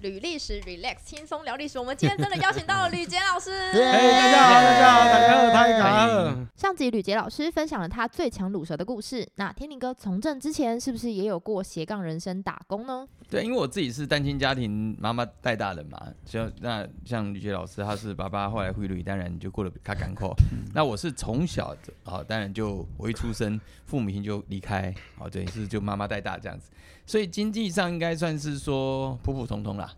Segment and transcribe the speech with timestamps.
[0.00, 3.50] 履历史 relax 轻松聊历史，我们今天真的邀请到了吕杰老师。
[3.74, 6.46] 嘿，大家好，大家好，大家好，大家好。
[6.54, 9.28] 上集吕杰老师分享了他最强卤蛇的故事。
[9.34, 13.08] 那天宁哥从政之前，是不是也有过斜杠人生打工呢？
[13.28, 16.00] 对，因为我自己是单亲家庭，妈妈带大的嘛。
[16.24, 20.32] 像那像吕杰老师，他是爸爸后来回旅，当然就过得他干扣。
[20.72, 26.70] 那我是从小啊，当然就我一出生，父母亲就离开，哦，等于是就妈妈带大这样子。
[27.04, 29.90] 所以经济上应该算是说普普通通啦，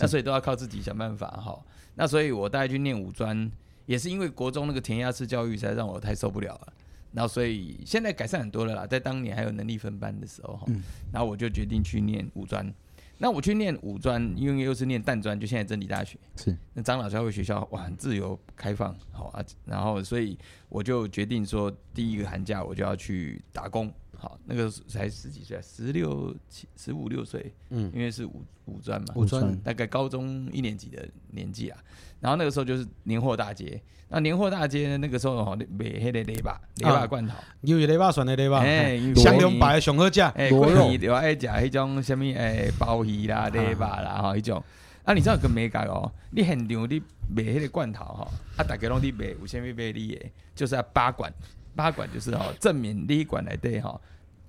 [0.00, 1.58] 那所以都要靠自己想办法哈。
[1.94, 3.50] 那所以我大概去念五专，
[3.86, 6.72] 也是因为国中那个填鸭式教育才让我太受不了了。
[7.12, 10.66] 然后所以现在改善很多了啦，在当年还有能力分班的时候哈，
[11.12, 12.72] 然后我就决定去念五专。
[13.18, 19.44] 那我去念五专，因为又是念淡专，就现在真理大学是那张老教会学校，哇，很自由开放，好啊。
[19.66, 20.36] 然后所以
[20.68, 23.92] 我就决定说，第一个寒假我就要去打工。
[24.22, 31.76] 好，那个才十几岁，十六七、十五六岁，嗯，因为是五五专嘛，五专大概高中一年级的年纪啊。
[32.20, 44.62] 然后那个时候就是年货大街，那年货大街那个时候哈，卖黑的雷巴雷巴罐头，有雷巴选的雷巴，哎，香两百上好价，哎，过年就爱食迄种什么哎鲍鱼啦、雷巴啦哈，迄种。
[45.02, 46.08] 啊，你知道个美感哦？
[46.30, 51.32] 你现场你卖迄个罐头哈，啊，大家拢你卖有虾米卖你的，就是啊八罐。
[51.74, 53.98] 八管就是哦，正面你管来对哈，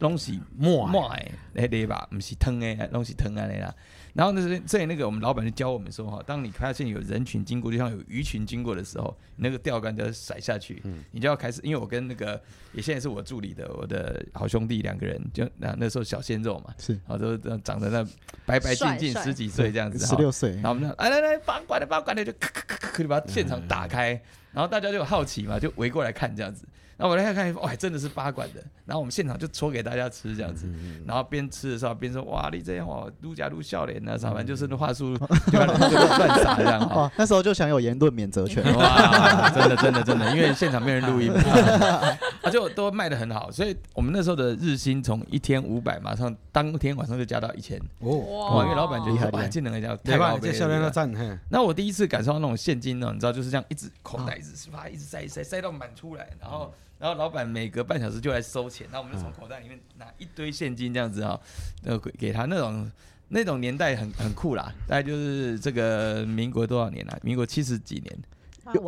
[0.04, 2.06] 拢是磨磨诶，来对吧？
[2.12, 3.74] 不是汤诶，拢是汤啊来啦。
[4.14, 11.62] 然后那是所以那个我们老板就教我们说哈，当你发现有人群经过，就像有鱼群经过的时候，那个钓竿就要甩下去，你就要开始。
[11.64, 12.40] 因为我跟那个
[12.74, 18.04] 也现在是我助理的我的好兄弟两个人，就那那时候小鲜肉嘛，是，然后都长得那
[18.46, 20.52] 白白净净十几岁这样子，十六岁。
[20.56, 26.68] 然后我们来来来，把管的把管的就咔咔咔咔就把现场打开，然后大家就好奇嘛，就围过来看这样子。
[26.98, 28.64] 那我来看看，哇，真的是八管的。
[28.86, 30.68] 然后我们现场就搓给大家吃这样子，
[31.08, 37.12] 然后边吃的时候边说，哇，你这样哦，撸家撸笑脸啊，啥反正就是那话术，就乱撒这样哈。
[37.18, 38.64] 那时候就享有言论免责权。
[38.76, 41.32] 哇，真的真的真的，因为现场没人录音，
[42.44, 43.50] 啊，就都卖的很好。
[43.52, 47.80] 所以我们那时候的日薪从一天五百，马上当天晚上就加到一千。
[48.00, 51.40] 哦，哇，因为老板觉得哇，技能来讲太高了。
[51.50, 56.72] 那我第一次感受到那种现金呢，你知道就是这样，一直口袋一直是吧，一直塞塞塞到满出来，然后。
[57.04, 61.38] 然后老板每隔半小时就来收钱，那我们就从口袋里面拿一堆现金这样子哈，
[61.84, 62.90] 呃给给他那种
[63.28, 67.20] 那种年代很很酷啦，大概就是这个民国多少年啊？
[67.22, 68.18] 民国七十几年，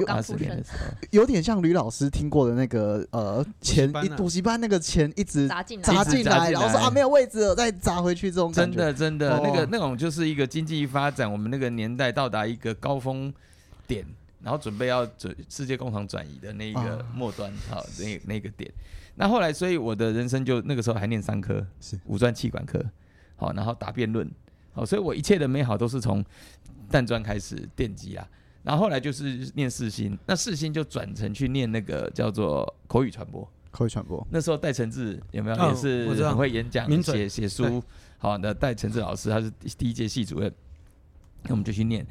[0.08, 0.78] 八十年的时候，
[1.12, 13.34] 有点像吕老师听过的那个呃钱一补习班那个钱一直砸进来，砸进来，然后说啊没有位置了，再砸回去这种真的真的那个那种就是一个经济发展，我们那个年代到达一个高峰
[13.86, 14.06] 点。
[14.45, 18.72] 然后准备要转世界工厂转移的那一个末端，好，那那个点。
[19.16, 22.79] 那后来，所以我的人生就那个时候还念三科，是五专气管科，
[23.38, 24.29] 好，然后打辩论，
[24.72, 26.23] 好，所以我一切的美好都是从
[26.91, 28.28] 淡专开始奠基啊。
[28.61, 34.23] 然后后来就是念四星，那四星就转成去念那个叫做口语传播，口语传播。
[34.29, 37.81] 那时候戴承志有没有也是很会演讲、写写书，
[38.19, 40.53] 好，那戴承志老师他是第一届系主任，
[41.41, 42.05] 那我们就去念。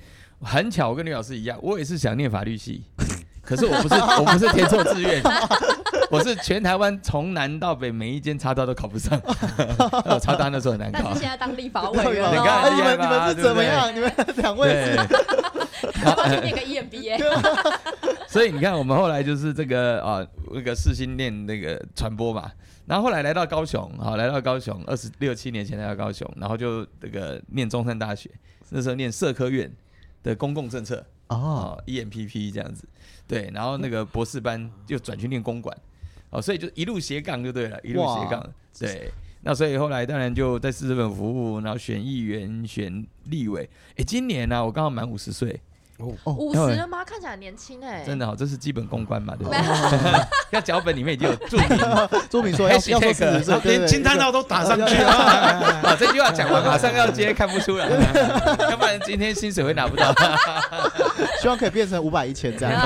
[0.45, 2.85] 很巧，我跟吕老师一样，我也是想念法律系，
[3.43, 5.23] 可是我不是， 我不是填错志愿，
[6.11, 9.21] 我是全台湾从南到北每一间插刀都考不上，
[10.21, 11.01] 插刀那时候很难考。
[11.05, 13.95] 但是现在当立法委员，你看你们你们是怎么样？
[13.95, 14.97] 你们两位，
[16.05, 17.19] 要不要去念个 EMBA？
[18.29, 22.51] 所以你看，我们后来就是这个啊，那个世新念那个传播嘛，
[22.87, 28.31] 然后后来来到高雄，好，来到高雄二十六七年前来到高雄，然后就这个念中山大学，
[28.71, 29.71] 那时候念社科院。
[30.25, 32.89] 的公共政策哦，EMPP 这样子，
[33.29, 35.77] 对，然后那个博士班就转去念公馆，
[36.31, 39.13] 哦，所以就一路斜杠就对了，一路斜杠，对，
[39.43, 45.61] 那所以后来当然就在市政府服务，然后选议员、选立委，哎，今年呢，我刚好满五十岁。
[45.99, 47.05] 五十了吗？
[47.05, 49.61] 看起来年轻哎，真的好，这是基本公关嘛，对不对？
[50.51, 51.69] 要脚本里面已经有注明，
[52.29, 55.13] 注明说要 要四十岁，连惊叹号都打上去了。
[55.83, 57.89] 好，这句话讲完马上要接，看不出来，
[58.71, 60.13] 要不然今天薪水会拿不到。
[61.41, 62.81] 希望可以变成五百一千这样。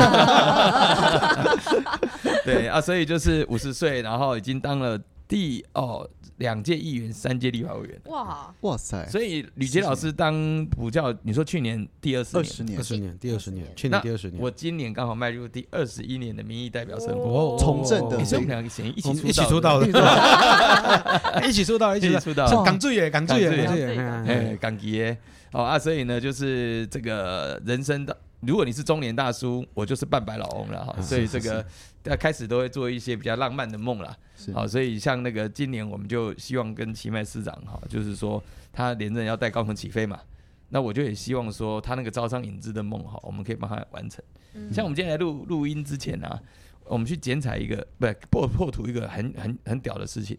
[2.44, 6.08] 对啊，所以就是五十岁，然后已经当了第哦。
[6.38, 8.54] 两届议员，三届立法委员，哇。
[8.60, 9.04] 哇塞！
[9.08, 19.88] 所以吕杰老师当补教，你说去年第二十年，二十年，第二十年，去年第二十年，我今年刚好迈入第二十一年的民意代表生活，从政的，是我们两个先一起一起出道的，
[21.44, 25.18] 一起出道，一起出道，港剧耶，港剧耶，港剧耶，哎，港剧耶，
[25.50, 28.16] 好啊，所以呢，就是这个人生的。
[28.40, 31.62] 如果你是中年大叔，我就是半白老翁了哈， 所以这个
[32.02, 34.16] 大家开始都会做一些比较浪漫的梦啦。
[34.54, 38.42] 好，所以像那个今年我们就希望跟奇迈市长哈，就是说
[38.72, 40.20] 他连任要带高雄起飞嘛，
[40.68, 44.22] 那我就也希望说，他那个招商引资的梦哈，我们可以帮他完成。
[44.54, 46.40] 嗯像我们今天来录录音之前啊，
[46.84, 50.38] 我们去剪彩一个，不是破破土一个很很很屌的事情，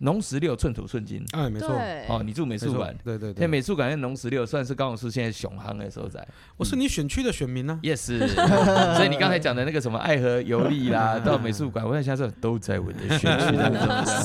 [0.00, 1.24] 农十六寸土寸金。
[1.32, 1.68] 哎，没错，
[2.08, 6.26] 哦，你住美术馆，对对对，美术馆跟农十六算是高雄市现在雄行的所在。
[6.56, 7.78] 我是你选区的选民呢。
[7.82, 8.06] Yes，
[8.96, 13.56] 所以你刚才讲的那个什么爱河游历啦， 到美术馆，我在想说都在我的选区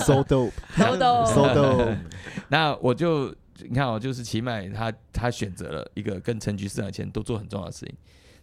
[0.04, 1.96] so dope，豆豆 so dope，
[2.50, 3.34] 那我就
[3.68, 7.96] 你看哦，就是奇迈他他选择了一个跟陈局市长以前都做很重要的事情。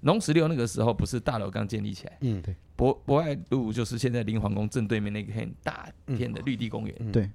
[0.03, 2.55] 农十六那个时候不是大楼刚建立起来，嗯，对。
[2.77, 6.97] 博博爱路就是现在林皇宫正对面那个很大片的绿地公园。
[6.99, 7.13] 嗯。
[7.13, 7.31] 对，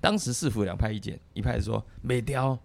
[0.00, 2.58] 当时市府两派意见，一派说没雕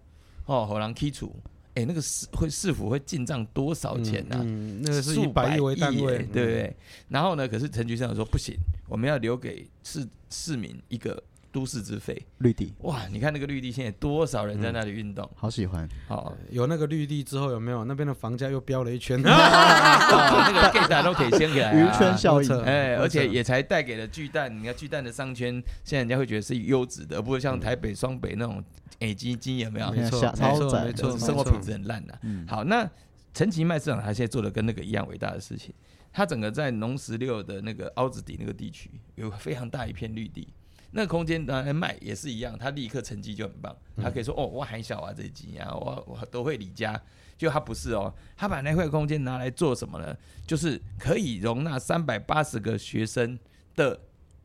[0.46, 1.34] 哦，好人剔除，
[1.74, 6.44] 哎，那个市会市府会进账多少钱呢、嗯，那个是数以百亿为单耶位，嗯对。
[6.44, 6.76] 不对？
[7.08, 8.56] 然后呢，可是陈局长说不行，
[8.88, 11.22] 我们要留给市市民一个
[11.52, 12.20] 都市之肺。
[12.38, 15.30] 绿地，哇，你看那个绿地现在多少人在那里运动？
[15.36, 17.84] 好喜欢，好、有那个绿地之后，有没有？
[17.84, 19.22] 那边的房价又飙了一圈？
[19.22, 19.30] 哇
[20.50, 22.48] 那个 gay 仔都可以掀起来、啊，鱼圈效应。
[22.48, 25.52] 没，错哎，而且也才带给了巨蛋，你看巨蛋的商圈，
[25.84, 28.64] 现在人家会觉得是优质的，而不会像台北、双北那种
[29.00, 29.90] A 基金有没有？
[29.92, 32.88] 没错，下没错，超载没错，生活品质很烂的、嗯，好，那
[33.34, 35.74] 陈其迈市长他现在做的跟那个一样伟大的事情，
[36.12, 40.48] 他整个在农十六的那个凹子底那个地区有非常大一片绿地，
[40.92, 47.00] 那个空间拿来卖也是一样，他立刻成绩就很棒，他可以说、哦，我还小啊这一集啊，我我都会离家。
[47.38, 50.16] 就他不是哦，他把那块空间拿来做什么呢？
[50.46, 53.36] 就是可以容纳三百八十个学生
[53.74, 53.98] 的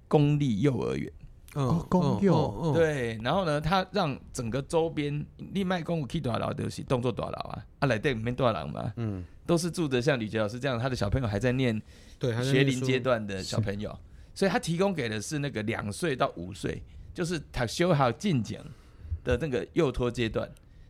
[0.08, 1.12] 公立幼儿园。
[1.54, 5.24] 哦，公幼嗯，对，然后呢，他让整个周边
[5.54, 11.80] 另外公有 K 多少就是动作多少啊，啊来对里面多少人嘛，嗯，都是住着像李杰老师这样，他的小朋友还在念
[12.18, 13.96] 对，学龄阶段的小朋友，
[14.38, 18.64] 所以他提供给的是那个两岁到五岁，就是他修好进讲
[19.24, 20.48] 的那个幼托阶段，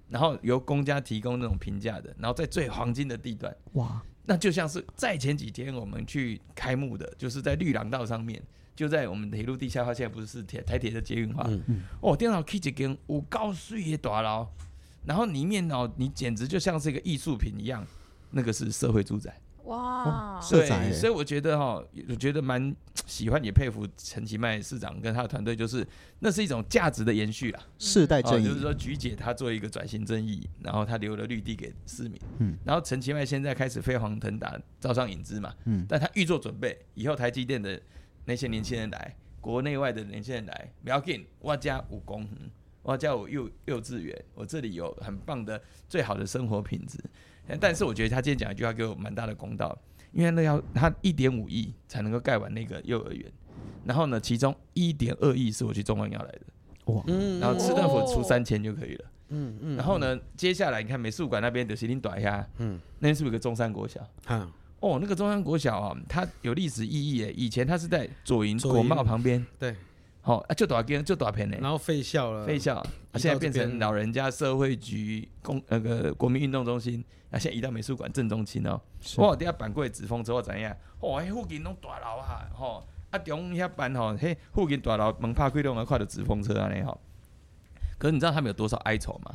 [0.09, 8.44] 然后由公家提供那种评价的，然后在最黄金的地段，哇，那就像是在前几天我们去开幕的，就是在绿廊道上面，
[8.75, 14.49] 就在我们铁路地下化，现在不是是铁台铁的捷运化，嗯哦，电脑 K 一间有高水也大楼，
[15.05, 17.88] 然后里面哦，你简直就像是一个艺术品一样，
[18.31, 19.39] 那个是社会住宅。
[19.68, 22.74] 哇，对，所以我觉得哈，我觉得蛮
[23.06, 25.86] 喜欢也佩服陈其迈市长跟他的团队，就是
[26.19, 27.60] 那是一种价值的延续啦。
[27.62, 37.80] 哦，世代正义，就是说菊姐她做一个转型正义，然后她留了绿地给市民，嗯然后陈其迈现在开始飞黄腾达，招商引资嘛，嗯，但他预做准备，以后台积电的
[38.24, 42.31] 那些年轻人来，国内外的年轻人来，不要紧，我家有公园，
[42.84, 46.98] 我家我幼幼稚园，我这里有很棒的最好的生活品质。
[47.59, 49.77] 但是我觉得他今天讲一句话给我蛮大的公道，
[50.11, 53.31] 因为那要他一点五亿才能够盖完那个幼儿园，
[53.85, 56.41] 然后呢，其中一点二亿是我去中央要来的，
[57.07, 59.05] 嗯，然后市政府出三千就可以了。
[59.29, 63.99] 嗯嗯，然后呢，接下来你看美术馆那边的麒麟短下，嗯，那边是不是有个中山国小？
[64.25, 64.49] 哈，
[64.79, 67.33] 哦，那个中山国小啊，它有历史意义诶。
[67.33, 69.75] 以前它是在左营国贸旁边，对，
[70.27, 71.57] 好、啊，就多少间就多少片呢？
[71.62, 77.01] 然后废校了，废校，啊，现在变成老人家社会局公那个国民运动中心，
[77.31, 78.77] 啊，现在移到美术馆正中心哦。
[79.00, 80.75] 是我底下办过的纸风车或怎样？
[81.00, 87.00] 哦，迄附近拢大楼啊，吼、啊中遐办吼，迄附近大楼门拍开拢会看到纸风车安尼吼。
[87.97, 89.33] 可是你知道他们有多少哀愁吗？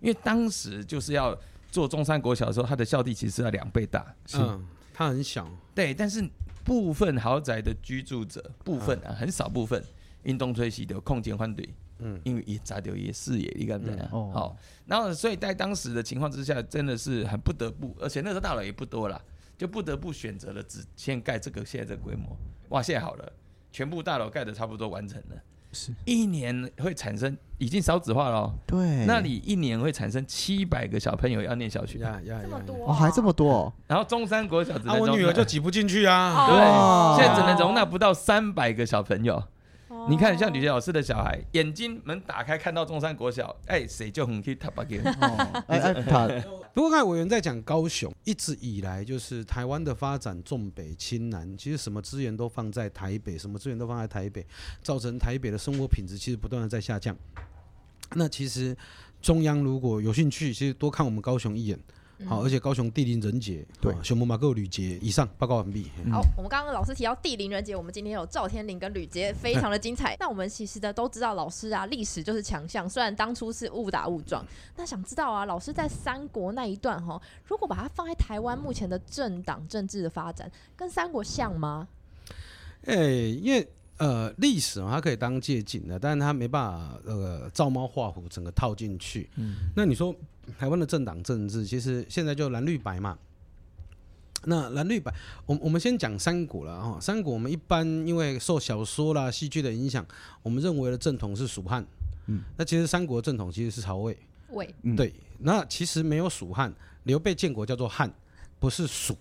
[0.00, 1.34] 因为当时就是要
[1.70, 4.14] 做中山国小的时候，它的校地其实要两倍大。
[4.34, 6.22] 嗯，它很小，对，但是
[6.62, 9.82] 部分豪宅的居住者，部分啊，很少部分，
[10.24, 12.20] 运动吹洗的空间反对，嗯。
[12.24, 13.98] 因为也砸掉也视野，你敢不敢？
[13.98, 14.08] 嗯。
[14.12, 14.30] 哦。
[14.34, 19.20] 好，然后所以在当时的情况之下，真的是很不得不，而且那时候大楼也不多啦，
[19.56, 22.36] 就不得不选择了只先盖这个现在这个规模。
[22.70, 23.32] 哇，现在好了，
[23.70, 25.36] 全部大楼盖的差不多完成了，
[25.72, 33.52] 是，一年会产生已经少子化了、哦，对，那里一年会产生七百个小朋友要念小学，呀呀呀，这么多、哦还这么多？
[33.52, 37.16] 哦，然后中山国小只啊，我女儿就挤不进去啊，对，哦。
[37.18, 39.42] 现在只能容纳不到三百个小朋友。
[40.04, 44.98] 哦你看，像吕杰老师的小孩，眼睛门打开看到中山国小，哎，谁就很去塔巴给。
[45.66, 46.28] 哎，他
[46.74, 54.46] 不过刚才委员在讲高雄，一直以来就是台湾的发展重北轻南，其实什么资源都放在台北，什么资源都放在台北，
[54.82, 57.16] 造成台北的生活品质其实不断的在下降。
[58.14, 58.76] 那其实
[59.22, 61.78] 中央如果有兴趣，其实多看我们高雄一眼。
[62.26, 64.98] 好，而且高雄地灵人杰，对啊熊猫马够吕杰。
[65.02, 65.90] 以上报告完毕。
[66.10, 70.16] 好，我们刚刚老师提到地灵人杰，我们今天有赵天林跟吕杰，非常的精彩。
[70.20, 74.46] 那我们其实呢都知道，老师啊，历史就是强项，虽然当初是误打误撞。
[74.76, 81.88] 那想知道啊，老师在三国那一段哈，如果把它放在台湾目前的政党政治的发展，跟三国像吗？
[82.86, 83.66] 哎、因为
[83.96, 89.28] 呃历史嘛，它可以当借鉴的，但是它没办法呃照猫画虎整个套进去。
[89.36, 90.14] 嗯，那你说
[90.58, 93.18] 台湾的政党政治，其实现在就蓝绿白嘛。
[94.46, 95.10] 那蓝绿白，
[95.46, 96.98] 我我们先讲三国了哈。
[97.00, 100.04] 三国我们一般因为受小说啦、戏剧的影响，
[100.42, 101.82] 我们认为的正统是蜀汉。
[102.26, 104.16] 嗯，那其实三国正统其实是曹魏。
[104.50, 104.74] 魏。
[104.96, 106.70] 对，那其实没有蜀汉，
[107.04, 108.12] 刘备建国叫做汉，
[108.58, 109.16] 不是蜀。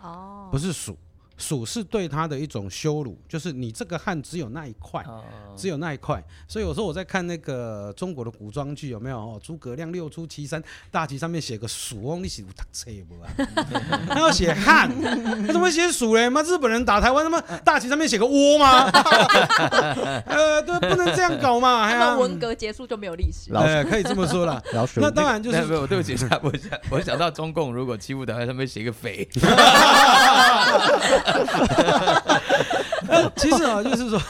[0.00, 0.48] 哦。
[0.52, 0.96] 不是蜀。
[1.38, 5.02] 蜀是对他的一种羞辱，就是你这个汉只有那一块，
[5.56, 6.22] 只有那一块。
[6.46, 9.16] 所以有时候我在看那个中国的古装剧，有没有？
[9.18, 13.30] 哦，诸葛亮六出祁山，大旗上面写个蜀，你写读册不啊？
[14.10, 14.90] 他要写汉，
[15.46, 16.28] 他怎么写蜀嘞？
[16.28, 18.90] 妈，日本人打台湾，他妈大旗上面写个倭吗？
[20.26, 21.88] 呃，对，不能这样搞嘛。
[21.90, 24.60] 他们文革结束就没有历史，哎，可以这么说了。
[24.96, 29.28] 那当然就是，对不起，我想我想到中共如果欺负台湾，上面写个匪。
[33.36, 34.20] 其实啊，就是说，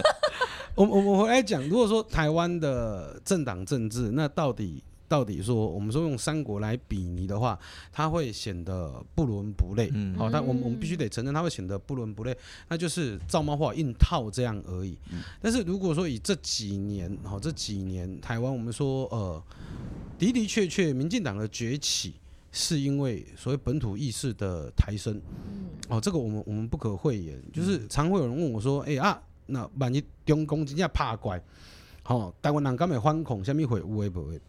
[0.74, 7.58] 我我我回来讲，如果说台湾的政党政治，那到底到底说，我们说用三国来比拟的话，
[7.92, 9.90] 它会显得不伦不类。
[9.94, 12.36] 嗯，好，但我们我们必须得承认，它会显得不伦不类，
[12.68, 14.96] 那就是照猫画硬套这样而已。
[15.40, 19.42] 但是如果说以这几年，好这几年台湾，我们说呃
[20.18, 22.14] 的的确确，民进党的崛起。
[22.60, 25.22] 是因为所谓本土意识的抬升，
[25.88, 27.40] 哦，这个我们我们不可讳言。
[27.52, 31.40] 就是常会有人问我说：“哎啊，那万一中共真正怕怪，
[32.06, 34.40] 哦，台湾人敢会反恐，下面会会不会？”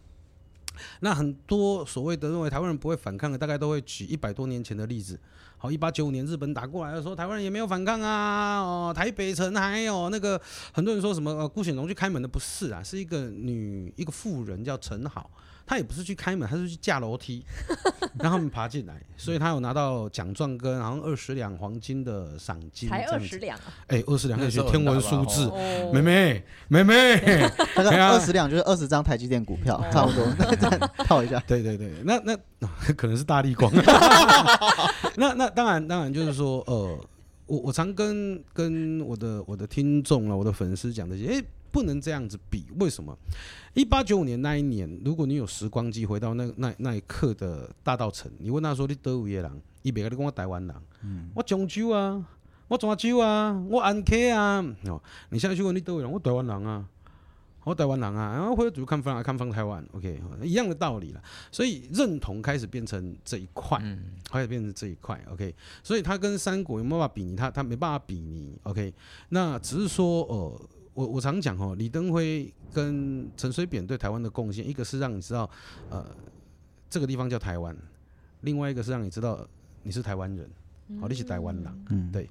[1.00, 5.16] 那很多所谓的认为台湾人不会反抗的，大概都会举一百多年前的例子。
[5.56, 8.60] 好，一八九五年日本打过来的时候，台湾人也没有反抗啊。
[8.60, 10.40] 哦，台北城还有那个
[10.72, 15.30] 很多人说什么呃，顾显荣去开门的不是啊，是一个女一个妇人叫陈好。
[15.70, 17.44] 他也不是去开门，他是去架楼梯，
[18.18, 25.48] 让他们爬进来，所以他有拿到奖状跟好像二十两黄金的赏金，才二十两，哎，二十两那是天文数字，
[25.92, 27.48] 妹妹妹妹，
[27.78, 30.26] 二十两就是二十张台积电股票，差不多，
[31.06, 32.36] 套一下，对对对，那那
[32.96, 33.72] 可能是大力光，
[35.14, 36.98] 那那当然当然就是说，呃，
[37.46, 41.44] 我我常跟跟我的我的听众啊，我的粉丝讲这些，哎。
[41.72, 43.16] 不能这样子比，为什么？
[43.74, 50.76] 一八九五年那一年，如果你有时光机回到那那那一刻的大道城，你问他说：“你德武野人，伊别个你讲我台湾人，
[51.34, 52.26] 我漳州啊，
[52.66, 55.00] 我泉州啊，我安溪啊。”哦，
[55.30, 56.84] 你现在去问你德武人，我台湾人啊，
[57.62, 61.22] 我台湾人啊，然后回主看方看方台湾，OK，一样的道理了。
[61.52, 63.80] 所以认同开始变成这一块，
[64.28, 65.54] 开始变成这一块，OK。
[65.84, 67.36] 所以他跟三国有没有办法比拟？
[67.36, 68.92] 他他没办法比拟，OK。
[69.28, 70.60] 那只是说，呃。
[70.92, 75.48] 我我常讲哦，李登辉跟陈水扁对台湾的贡献，一个是让你知道，
[75.88, 76.04] 呃，
[76.88, 77.74] 这个地方叫台湾；，
[78.40, 79.46] 另外一个是让你知道
[79.82, 80.50] 你是台湾人，
[81.00, 82.28] 好，你是台湾人，嗯，对。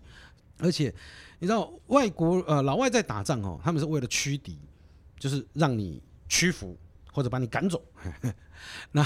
[0.58, 0.94] 而且
[1.40, 4.60] 你知道，外国呃老外在打仗哦，他们是为了驱敌，
[5.18, 6.78] 就是让你屈服
[7.14, 7.82] 或者把你赶走。
[8.92, 9.02] 那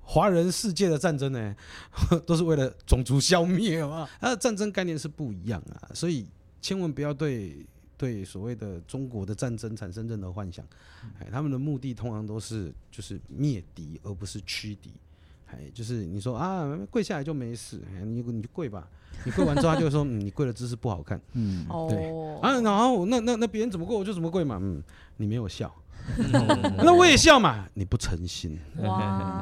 [0.00, 1.54] 华人世界的战争呢，
[2.26, 6.26] 都是为了种族消灭嘛，它的战争概念是不一样啊，所以
[6.62, 7.64] 千万不要对。
[7.96, 10.64] 对所谓的中国的战争产生任何幻想，
[11.18, 14.92] 哎，他们的目的通常都是就是灭敌，而不是驱敌，
[15.46, 18.88] 哎，就是你说啊跪下来就没事，你你就跪吧，
[19.24, 24.82] 你跪完之后他就说你跪的姿势不好看，嗯，对，啊，然后那那那别人怎么跪我就怎么跪嘛，嗯，
[25.16, 25.74] 你没有笑，
[26.78, 28.58] 那我也笑嘛，你不诚心，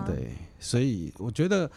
[0.07, 1.71] 对，所以我觉得。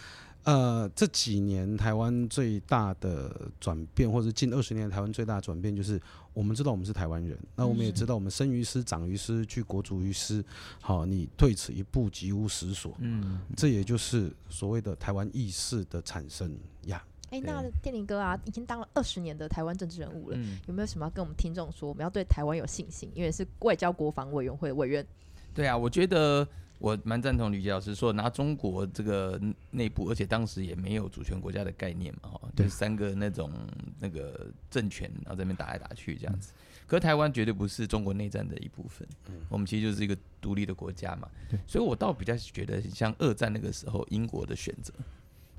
[0.48, 6.02] 呃，这几年台湾最大的转变，或者近二十年台湾最大的转变，就是
[6.34, 10.42] 我们知道我们是台湾人，那我们也知道我们生于斯，长于斯，去国足于斯。
[10.80, 12.96] 好，你退此一步，即无实所。
[13.00, 17.04] 嗯，这也就是所谓的台湾意识的产生呀。
[17.30, 20.38] 哎，那电林哥啊，已经当了二十年的台湾政治人物了，
[20.68, 21.90] 有没有什么要跟我们听众说？
[21.90, 25.06] 我们要对台湾有信心，因为是外交国防委员会委员。
[25.54, 26.48] 对啊，我觉得。
[26.80, 29.40] 我蛮赞同吕杰老师说，拿中国这个
[29.72, 33.52] 内部，而且当时也没有主权国家的概念嘛，哈，就三个那种
[34.00, 36.54] 那个政权，然后这边打来打去这样子。
[36.86, 39.08] 可台湾绝对不是中国内战的一部分，
[39.50, 41.28] 我们其实就是一个独立的国家嘛。
[41.66, 44.94] 所以我倒比较觉得像二战那个时候英国的选择，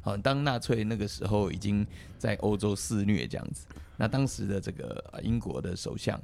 [0.00, 6.20] 好，当纳粹那个时候已经在欧洲肆虐这样子，那当时的这个英国的首相。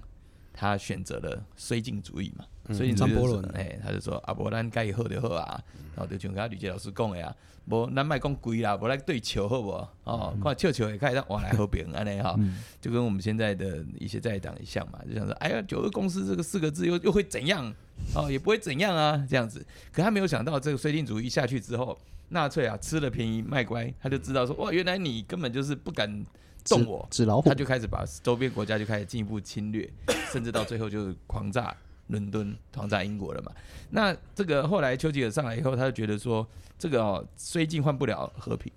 [0.57, 5.61] 他选择了绥靖主义嘛，绥靖主义，哎，他就说啊，无咱该以后就好啊，
[5.95, 7.35] 然后就像跟吕杰老师讲的呀，
[7.67, 9.71] 无咱卖讲贵啦，无来对球好不？
[10.05, 12.35] 哦，看球球也开始往来和平安尼哈，
[12.81, 17.71] 就跟我们现在的一些在党一样嘛，就想说，哎呀，九二公司这个四个字又又会怎样？
[18.15, 19.65] 哦，也不会怎样啊，这样子。
[19.93, 21.99] 可他没有想到，这个绥靖主义下去之后，
[22.31, 26.25] 纳粹啊吃了便宜卖乖，他就知道说，哇，原来你根本就是不敢。
[26.67, 29.87] 动我，纸老虎，他就开始把周边国家就开始进一步侵略，
[30.33, 31.77] 甚至到最后就是狂炸
[32.09, 33.53] 伦敦，统在英国了嘛。
[33.91, 36.47] 那这个后来丘吉尔上来以后，他就觉得说，
[36.79, 38.73] 这个哦，虽进换不了和平，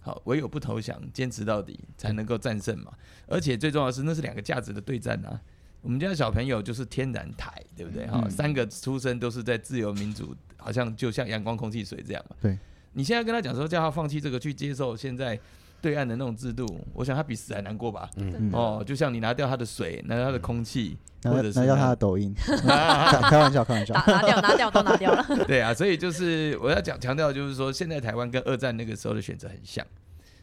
[0.00, 2.92] 好，唯有不投降，坚持到底，才能够战胜嘛。
[3.26, 5.40] 而且最重要的是，那是两个价值的对战啊。
[5.80, 8.06] 我们家小朋友就是天然台，对不对？
[8.06, 12.36] 哈、嗯三个出生都是在自由民主，好像就像阳光、空气、水这样嘛。
[12.40, 12.56] 对。
[12.92, 15.36] 你现在跟他讲说，叫他放弃这个，去接受现在
[15.82, 18.08] 对岸的那种制度，我想他比死还难过吧？
[18.52, 24.06] 哦，就像你拿掉他的水，拿掉他的空气，拿或者是拿掉他的 抖音， 开开玩笑，开玩笑拿。
[24.06, 25.26] 拿掉拿掉都拿掉了。
[25.46, 29.84] 对啊，所以就是我要讲强调，就是说现在台湾跟二战那个时候的选择很像，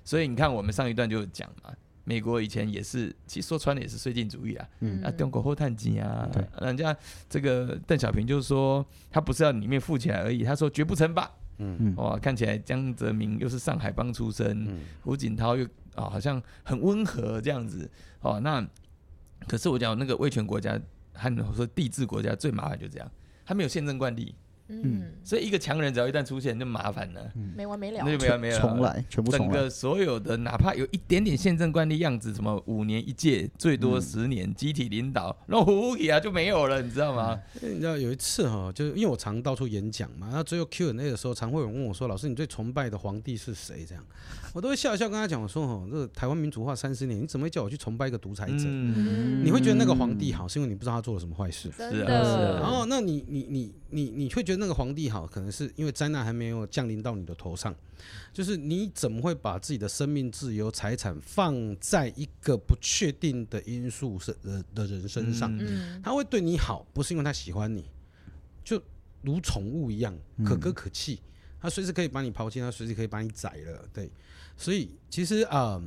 [0.04, 1.72] 所以你看我们上一段就有讲嘛，
[2.04, 6.94] 美国以前也是，其实说穿了也是绥靖主义啊，嗯啊，中国后探机啊对，人家
[7.30, 11.30] 这个邓小平就说他不是要里面富起来而已，他说绝不称霸。
[11.60, 15.64] 嗯，哇，看起来江泽民又是上海帮出身，嗯胡锦涛又
[15.96, 17.90] 啊、好像很温和这样子
[18.22, 18.40] 哦。
[18.40, 18.66] 那
[19.48, 20.80] 可是我讲那个威权国家
[21.14, 23.12] 和我说帝制国家最麻烦就这样，
[23.46, 24.34] 他没有宪政惯例，
[24.70, 28.12] 嗯，所以一个强人只要一旦出现就麻烦了，没完没了那。
[28.16, 28.60] 就没完没了。
[28.60, 29.54] 重来，全部重来。
[29.54, 37.40] 整个所有的，哪怕有一点点宪政惯例样子，什么五年一届，最多嗯十年，集体领导，那胡起啊就没有了，你知道吗？
[37.62, 44.04] 你知道有一次哈，就是因为我常到处演讲嘛，那最后 Q&A 的时候，常会有人问我说：“老师，你最崇拜的皇帝是谁？”这样，
[44.54, 48.66] 我都会笑一笑跟他讲，我说：“哦，这个台湾民主化三十年，你怎么会叫我去崇拜一个独裁者？
[48.66, 51.70] 嗯，你会觉得那个皇帝好，是因为你不知道他做了什么坏事。
[51.78, 52.60] 真是啊是啊。
[52.62, 57.74] 然后，那你你你你你会觉得那个皇帝好，可能是因为灾难还没有降临到你的头上，
[58.32, 65.52] 就是你怎么会把自己的生命、自由、财产放在一个不确定的因素是的的人身上？
[66.04, 67.90] 他会对你好，不是因为他喜欢你，
[68.64, 68.82] 就
[69.24, 71.20] 如宠物一样可歌可泣。
[71.60, 73.90] 他随时可以把你抛弃，他随时可以把你宰了。
[73.92, 74.12] 对，
[74.56, 75.84] 所以其实啊、呃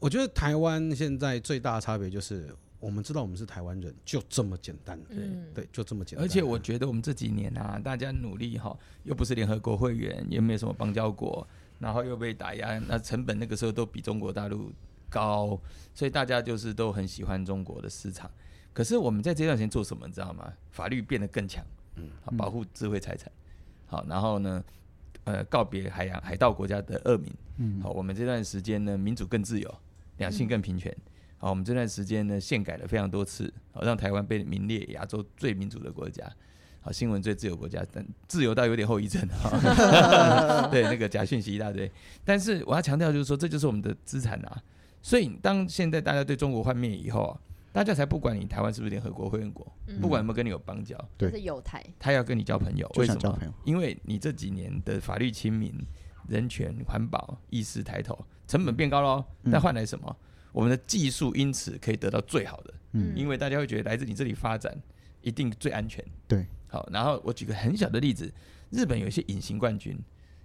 [0.00, 5.00] 我觉得台湾现在最大的差别就是，我们知道我们是台湾人，就这么简单。
[5.08, 6.24] 嗯对，就这么简单。
[6.24, 11.46] 而且我觉得我们这几年啊，大家努力哈，又不是联合国会员，也没有什么邦交国，
[11.80, 14.70] 然后又被打压，那成本那个时候都比中国大陆
[15.10, 15.60] 高，
[15.92, 18.30] 所以大家就是都很喜欢中国的市场。
[18.72, 20.52] 可是我们在这段时间做什么，你知道吗？
[20.70, 21.64] 法律变得更强，
[21.96, 23.28] 嗯，好，保护智慧财产，
[23.86, 24.64] 好，然后呢，
[25.24, 29.74] 呃，告别海洋海盗国家的恶名，嗯好，我们这段时间呢，民主更自由，
[30.18, 30.96] 两性更平权。
[31.38, 36.28] 好，我们这段时间呢，宪改了非常多次，好让台湾被名列亚洲最民主的国家，
[36.80, 39.48] 好新闻最自由国家，但自由到有点后遗症啊。
[40.70, 41.90] 对，那个假讯息一大堆。
[42.24, 44.62] 但是我要强调就是说，这就是我们的资产啊。
[45.00, 53.54] 所以当现在大家对中国幻灭以后啊，大家才不管你台湾是不是联合国会员国，嗯不管有没有跟你有邦交，对就是友台，他要跟你交朋友，为什么想交朋友？
[53.64, 55.72] 因为你这几年的法律亲民、
[56.26, 60.16] 人权、环保意识抬头，成本变高喽，嗯但换来什么？
[60.58, 63.16] 我们的技术因此可以得到最好的，嗯。
[63.16, 64.76] 因为大家会觉得来自你这里发展
[65.22, 66.04] 一定最安全。
[66.26, 68.28] 对，好，然后我举个很小的例子，
[68.70, 69.96] 日本有一些隐形冠军，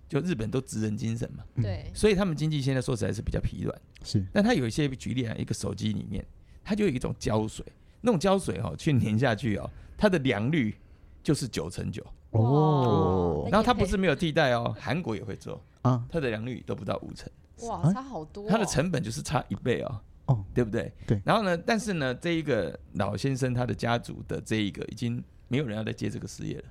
[0.08, 1.63] 就日本都职人精神嘛，嗯。
[1.63, 3.82] 对，所以他们经济现在说实在是比较疲软。
[4.04, 4.23] 是。
[4.32, 6.23] 但他有一些举例啊，一个手机里面，
[6.63, 7.65] 它就有一种胶水，
[8.02, 10.76] 那种胶水哦，去粘下去哦，它的良率
[11.23, 12.06] 就是九成九。
[12.30, 13.47] 哦。
[13.52, 16.06] 然后它不是没有替代哦，韩国也会做，啊。
[16.08, 17.28] 它的良率都不到五成，
[17.61, 17.93] 哇，啊？
[17.93, 18.47] 差好多哦。
[18.49, 20.91] 它的成本就是差一倍哦，哦，对不对？
[21.07, 21.21] 对。
[21.25, 26.63] 然后呢，但是呢，这一个老先生他的家族的这一个已经没有人要再接这个事业了。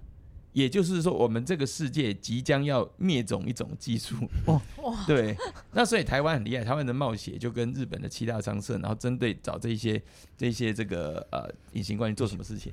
[0.53, 4.61] 也就是说，我们这个世界即将要灭种一种技术，哇，
[5.07, 5.35] 对，
[5.73, 10.03] 那所以台湾很厉害，台湾的冒险就跟日本的七大商社，然后针对找这一些
[10.37, 12.71] 这一些这个呃隐形冠军做什么事情？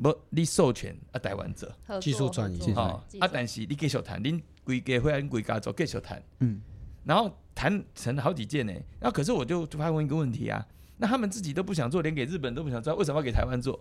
[0.00, 6.60] 不，你授权啊，台湾者，技术转移啊，术但是你继续谈，您规家会按规家族继续谈，嗯，
[7.04, 8.72] 然后谈成了好几件呢。
[9.00, 10.66] 那可是我就发问一个问题啊，
[10.98, 13.78] 那他们自己都不想做，连给日本都不想做，为什么要给台湾做？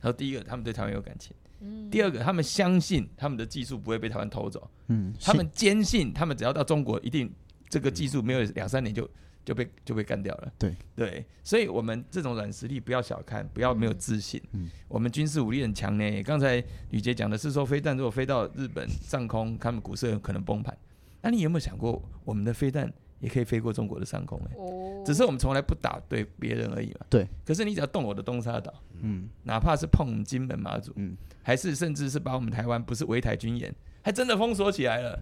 [0.00, 7.32] 然后第一个，他们对台湾有感情；嗯第二个，他们相信他们的技术不会被台湾偷走，嗯，他们坚信他们只要到中国，一定
[7.70, 9.08] 这个技术没有两三年就
[9.46, 10.52] 就被就被干掉了。
[10.58, 14.38] 对对，所以我们这种软实力不要小看，不要没有自信。
[14.52, 16.22] 嗯我们军事武力很强呢。
[16.22, 20.76] 刚才吕杰讲的是说，飞弹如果飞到日本上空，他们股市有可能崩盘。
[21.24, 24.38] 那你有没有想过，我们的飞弹也可以飞过中国的上空？
[24.50, 27.06] 哎，哦，只是我们从来不打对别人而已嘛。
[27.08, 27.26] 对。
[27.46, 35.18] 可是你只要动我的东沙岛，嗯哪怕是碰金门马祖，嗯，还是甚至是把我们台湾不是围台军演，还真的封锁起来了。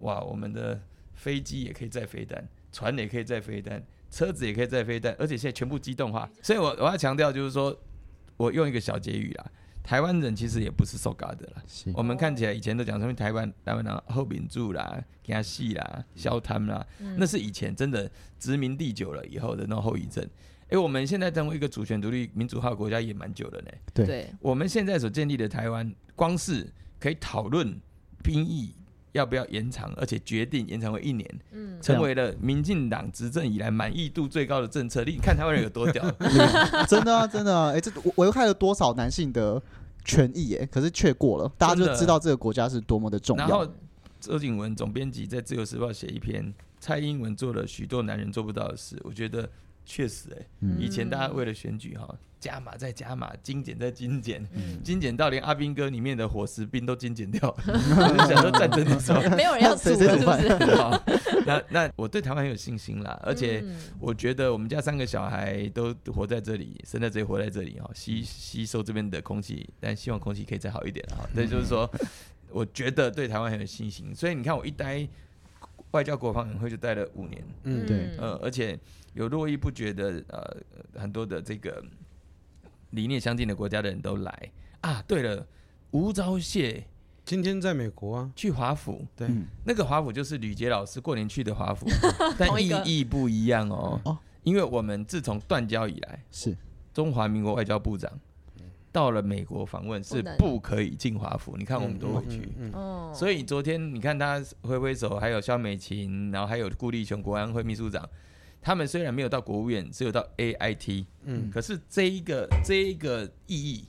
[0.00, 0.78] 哇，我们的
[1.14, 6.30] 飞机也可以载飞弹，船也可以载飞弹，车子也可以载飞弹，而且现在全部机动化。
[6.42, 7.74] 所以我我要强调就是说，
[8.36, 9.50] 我用一个小结语啦，
[9.82, 11.62] 台湾人其实也不是受嘎的啦。
[11.94, 20.26] 我们看起来以前都讲什么台湾台湾人后民主啦、惊戏啦、消贪啦，嗯那是以前真的殖民地久了以后的那种后遗症。
[20.68, 23.70] 哎，我们现在成为一个主权独立民主化国家也蛮久了呢。
[23.92, 26.66] 对对，我们现在所建立的台湾，光是
[26.98, 27.78] 可以讨论
[28.22, 28.74] 兵役
[29.12, 35.04] 要不要延长，而且决定延长为一年，嗯，成为了民进党执政以来满意度最高的政策。
[35.04, 36.04] 你看台湾人有多屌？
[36.88, 39.62] 真的啊，真的啊，哎、这危害了多少男性的
[40.04, 40.54] 权益？
[40.54, 43.66] 哎，可是却过了，大家就知道这个国家是多么的重要然后。
[44.20, 49.50] 周景文总编辑在《自由时报》写一篇，蔡英文做了许多男人做不到的事，我觉得
[49.84, 52.08] 确实哎、嗯以前大家为了选举哈，
[52.42, 54.82] 加码再加码，精简再精简，嗯。
[54.82, 59.22] 精简到连阿兵哥里面的伙食兵都精简掉，就 是想说战争的时候。
[59.36, 60.74] 没有人要煮了，是不是？
[60.74, 61.00] 好
[61.46, 71.24] 那那我对台湾很有信心啦，而且嗯我觉得我们家三个小孩都活在这里，生在这里，活在这里哈，吸吸收这边的空气，但希望空气可以再好一点哈。
[71.32, 71.88] 对，就是说，
[72.50, 75.08] 我觉得对台湾很有信心，所以你看我一待
[75.92, 78.16] 外交国防委员会就待了五年，嗯，对。
[78.18, 78.78] 呃，而且
[79.14, 80.56] 有络绎不绝的呃
[81.00, 81.84] 很多的这个
[82.92, 84.50] 理念相近的国家的人都来。
[84.80, 85.04] 啊。
[85.06, 85.46] 对了，
[85.90, 86.82] 吴钊燮
[87.24, 89.46] 今天在美国啊，去华府，对，嗯。
[89.64, 91.86] 那个华府就是吕杰老师过年去的华府，
[92.38, 94.00] 但意义不一样哦。
[94.04, 94.18] 哦。
[94.42, 96.56] 因为我们自从断交以来，是。
[96.92, 98.12] 中华民国外交部长
[98.92, 102.52] 到了美国访问是不可以进华府，你看我们都回去。
[102.58, 108.06] 嗯，所以昨天你看他挥挥手，还有肖美琴，然后还有顾立雄国安会秘书长，
[108.62, 113.84] 他们虽然没有到国务院，只有到 AIT，嗯可是这一个这一个意义，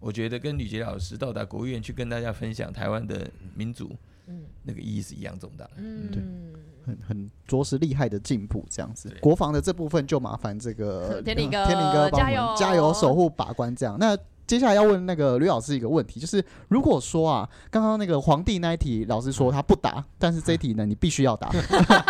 [0.00, 3.96] 我觉得跟吕杰老师到达国务院去跟大家分享台湾的民主，
[4.26, 5.70] 嗯那个意义是一样重大的。
[5.76, 6.52] 嗯，
[6.84, 9.20] 很很着实厉害的进步，这样子对。
[9.20, 13.96] 国防的这部分就麻烦这个 天林哥天林哥帮我们加油加油守护把关这样。
[13.98, 14.18] 那
[14.50, 21.52] 接下来要问那个吕老师一个问题，就是如果说啊，刚刚那个皇帝那一题，老师说他不答，但是这一题呢，你必须要答。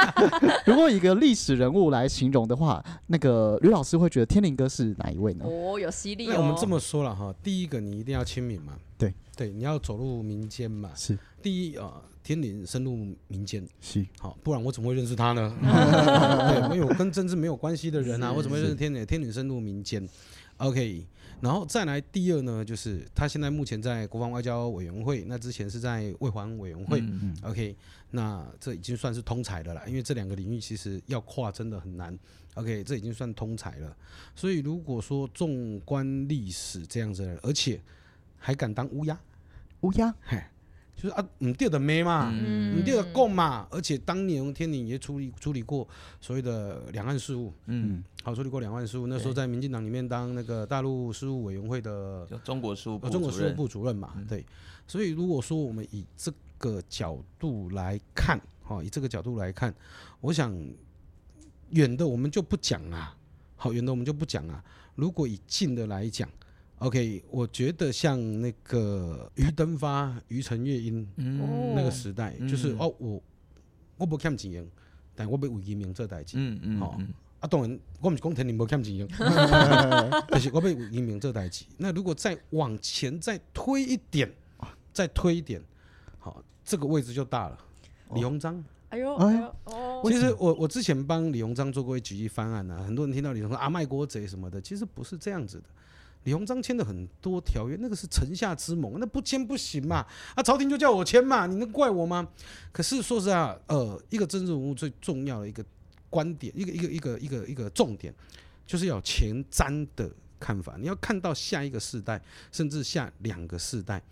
[0.64, 5.44] 如果以一个历史人物来形容的话，那个吕老师会觉得天林哥是哪一位呢？
[5.46, 6.32] 哦，有犀利哦。
[6.34, 10.88] 那我们这么说了哈，第一个你一定要亲民嘛，对对，你要走入民间嘛。
[10.96, 12.96] 是第一啊，天林深入
[13.28, 15.54] 民间，是好，不然我怎么会认识他呢？
[15.60, 19.04] 对，没有跟政治没有关系的人啊，我怎么会认识天林？
[19.04, 20.08] 天林深入民间
[20.56, 21.04] ，OK。
[21.40, 27.74] 然后再来第二呢，就是他现在目前在国防外交委员会，那之前是在卫环委员会、嗯 o k
[28.10, 32.18] 那这已经算是通才的了，因为这两个领域其实要跨真的很难
[32.54, 33.96] ，OK，这已经算通才了。
[34.34, 37.80] 所以如果说纵观历史这样子的，而且
[38.36, 39.18] 还敢当乌鸦，
[39.82, 40.42] 乌鸦，嘿，
[41.00, 42.78] 就是啊，唔对的咩嘛，嗯。
[42.78, 45.88] 唔对的共嘛，而且当年天宁也处理处理过
[46.20, 54.26] 所谓的两岸事务，嗯，好处理过两岸事务，那时候在民进党里面当那个大陆事务委员会的中国事务部呃中国事务部主任嘛，嗯。
[54.26, 54.44] 对，
[54.86, 59.74] 所以如果说我们以这个角度来看，哈，以这个角度来看，
[60.20, 60.54] 我想
[61.70, 63.16] 远的我们就不讲啊，
[63.56, 64.62] 好，远的我们就不讲啊。
[64.96, 66.28] 如果以近的来讲
[66.80, 73.22] ，OK，我觉得像那个于登发、于承月英嗯那个时代，就是嗯哦，我
[73.98, 74.66] 我不欠钱，
[75.14, 76.36] 但我要为移民这代志。
[76.38, 77.08] 嗯嗯好嗯
[77.40, 79.08] 啊，当然，我们是讲天然无欠钱，
[80.28, 81.64] 但是我要为移民这代志。
[81.78, 84.30] 那如果再往前再推一点，
[84.92, 85.62] 再推一点，
[86.18, 87.58] 好，这个位置就大了。
[88.14, 95.64] 李鸿章，哎呦哎哎呦哦，其实我我之前帮李鸿章做过一举一翻案啊，很多人听到李鸿章啊卖国贼什么的，其实不是这样子的。
[96.24, 100.06] 李鸿章签的很多条约，那个是城下之盟，那不签不行嘛。
[100.34, 102.28] 啊，朝廷就叫我签嘛，你能怪我吗？
[102.72, 105.64] 可是说实话，呃，一个政治人物最重要的一个
[106.10, 108.14] 观点，一个一个一个一个一个重点，
[108.66, 110.76] 就是要前瞻的看法。
[110.78, 112.20] 你要看到下一个世代，
[112.52, 114.02] 甚至下两个世代。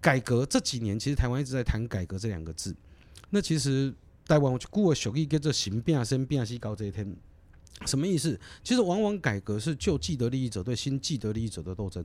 [0.00, 2.74] 改革这几年，其实台湾一直在谈改革这两个字。
[3.30, 3.92] 那其实
[4.26, 7.16] 台湾我古个俗语叫做“行变生变西高这一天”，
[7.86, 8.38] 什么意思？
[8.62, 12.04] 其实往往改革是旧既得利益者对新既得利益者的斗争。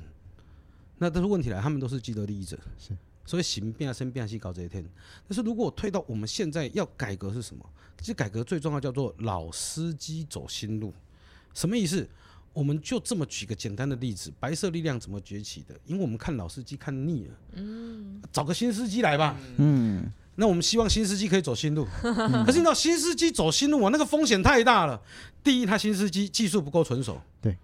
[0.98, 2.96] 那但是问题来，他们都是既得利益者，是
[3.26, 4.86] 所以行变生变西高这一天。
[5.28, 7.66] 但是如果我推到我们现在要改革是什么？
[7.98, 10.94] 其实改革最重要叫做老司机走新路。
[11.54, 12.08] 什么意思？
[12.54, 15.74] 我们就这么举个简单的例子，白色力量怎么崛起的？
[15.88, 19.36] 因为我们看老司机看腻了，嗯，找个新司机来吧。
[19.58, 21.86] 嗯，那我们希望新司机可以走新路，
[22.46, 25.00] 可是你知道新司机走新路，啊那个风险太大了。
[25.44, 27.58] 第一，他新司机技术不够纯熟；对。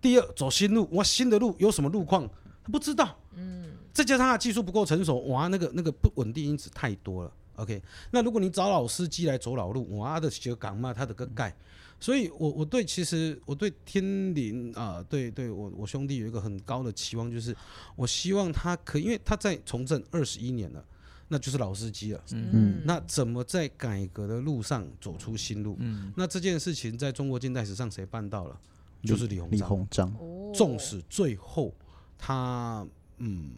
[0.00, 2.28] 第二，走新路，哇，新的路有什么路况，
[2.64, 3.16] 他不知道。
[3.34, 3.72] 嗯。
[3.92, 7.32] 再加上他技术不够成熟，哇，那个那个不稳定因子太多了。
[7.56, 11.54] OK，那如果你找老司机来走老路，哇的学港嘛，他的个盖。
[11.98, 17.54] 所以我我对其实我对天林啊、对对我我兄弟有一个很高的期望，就是
[17.94, 20.82] 我希望他可以，因为他在从政二十一年了，
[21.32, 22.22] 那就是老司机了。
[22.32, 25.76] 嗯那怎么在改革的路上走出新路？
[25.78, 28.60] 嗯那这件事情在中国近代史上谁办到了？
[29.04, 29.68] 就是李鸿李章。
[29.68, 31.72] 鸿章，哦纵使最后
[32.18, 32.86] 他
[33.18, 33.50] 嗯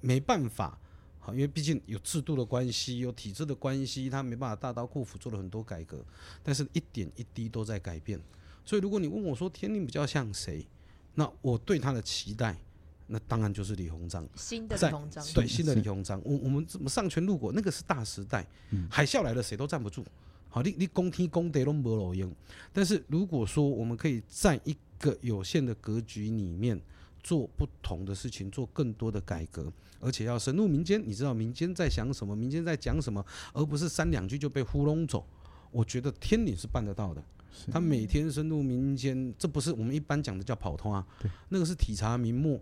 [0.00, 0.78] 没办法，
[1.18, 6.02] 好，因为毕竟有制度的关系，有体制的关系，他没办法大刀阔斧做了很多改革，
[6.42, 8.20] 但是一点一滴都在改变。
[8.64, 10.66] 所以如果你问我说天命比较像谁，
[11.14, 12.56] 那我对他的期待，
[13.06, 14.26] 那当然就是李鸿章。
[14.34, 18.46] 新的李鸿章，对，新的李鸿章，我我们怎么上权入国，那个是大时代，
[18.90, 20.04] 海啸来了谁都站不住。
[20.48, 22.32] 好，你你攻天攻地都没路用。
[22.72, 26.80] 但是如果说我们可以在一个有限的格局里面
[27.22, 35.26] 做不同的事情，做更多的改革，而且要深入民间，你知道民间在想什么，民间在讲什么，而不是三两句就被糊弄走。
[35.72, 37.22] 我觉得天理是办得到的。
[37.70, 41.04] 他每天深入民间，这不是我们一般讲的叫跑通啊，
[41.48, 42.60] 那个是体察民末。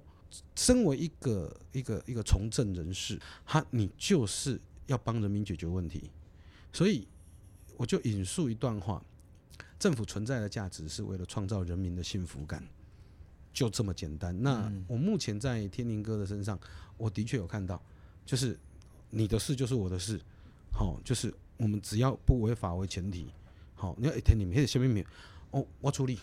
[0.55, 6.11] 身为一个一个一个从政人士，他你就是要帮人民解决问题，
[6.73, 7.07] 所以
[7.77, 9.03] 我就引述一段话：
[9.79, 12.66] 政府存在的价值是为了创造人民的幸福感，
[13.53, 14.42] 就这么简单。
[14.42, 16.59] 那我目前在天宁哥的身上，
[16.97, 17.83] 我的确有看到，
[18.25, 18.59] 就是
[19.11, 20.21] 你的事就是我的事，
[20.73, 23.27] 好、就是我们只要不违法为前提，
[23.75, 25.07] 好、你要一天你们黑下面没有，
[25.51, 26.18] 哦，我处理，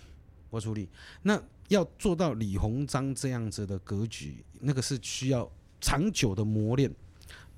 [0.49, 0.89] 我处理。
[1.23, 6.91] 那要做到李鸿章这样子的格局，那个是需要长久的磨练，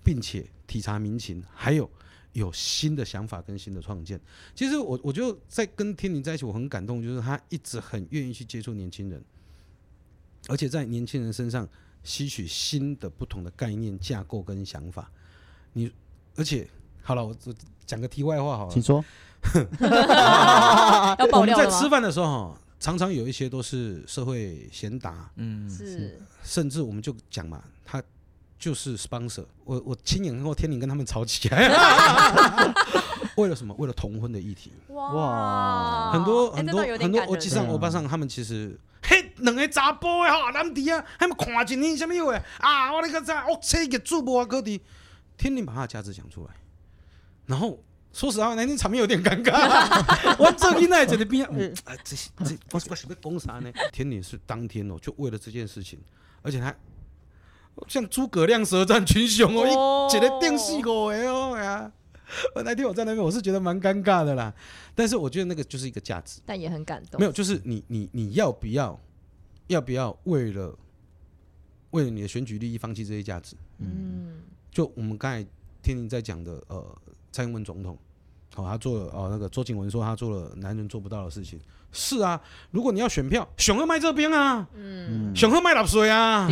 [0.04, 1.90] 并且体察民情，还有
[2.34, 4.20] 有新的想法跟新的创建。
[4.54, 9.24] 其实我我就在跟天宁在一起，我很感动，就是他一直很愿意去接触年轻人，
[10.50, 11.68] 而且在年轻人身上
[12.04, 15.10] 吸取新的不同的概念架构跟想法。
[15.74, 15.92] 你
[16.36, 16.68] 而且
[17.02, 19.04] 好了，我我讲个题外话好了请，说。
[19.82, 21.66] 要我们在？
[21.68, 28.02] 吃饭的时候哈，常常有一些都是社会贤达，嗯，是甚至我们就讲嘛，他
[28.58, 29.46] 就是 sponsor。
[29.64, 31.70] 我我亲眼看过天宁跟他们吵起来，
[33.38, 33.72] 为了什么？
[33.76, 34.72] 为了同婚的议题。
[34.88, 42.92] 哇哇很多哎很多很多感人欧吉桑、对啊欧巴上，他们其实嘿，两个查甫的哈，男弟啊，他们看一年什么话啊？
[42.92, 44.82] 我那个啥，我车个主播啊，哥弟，
[45.38, 46.52] 天宁把他的价值讲出来，
[47.46, 47.80] 然后。
[48.14, 49.56] 说实话，那天场面有点尴尬。
[50.38, 53.72] 我这边在这里边，嗯，啊，这这我我想要讲啥呢？
[53.92, 56.00] 天宁是当天哦，就为了这件事情，
[56.42, 56.76] 而且还
[57.88, 61.92] 像诸葛亮舌战群雄哦，哦一一个定四五个哦哎呀。
[62.56, 64.54] 我那天我在那边，我是觉得蛮尴尬的啦。
[64.96, 67.20] 但是我觉得那个就是一个价值，但也很感动。
[67.20, 68.98] 没有，就是你你你要不要，
[69.68, 70.74] 要不要为了
[71.90, 73.58] 为了你的选举利益放弃这些价值？
[73.80, 75.46] 嗯，就我们刚才
[75.82, 76.98] 天宁在讲的，呃，
[77.32, 77.98] 蔡英文总统，
[78.54, 81.60] 好、他做了哦，那个周景文说他做了男人做不到的事情。
[81.94, 82.40] 是啊，
[82.70, 86.48] 如果你要选票，熊二卖这边啊，嗯，熊二卖纳税啊，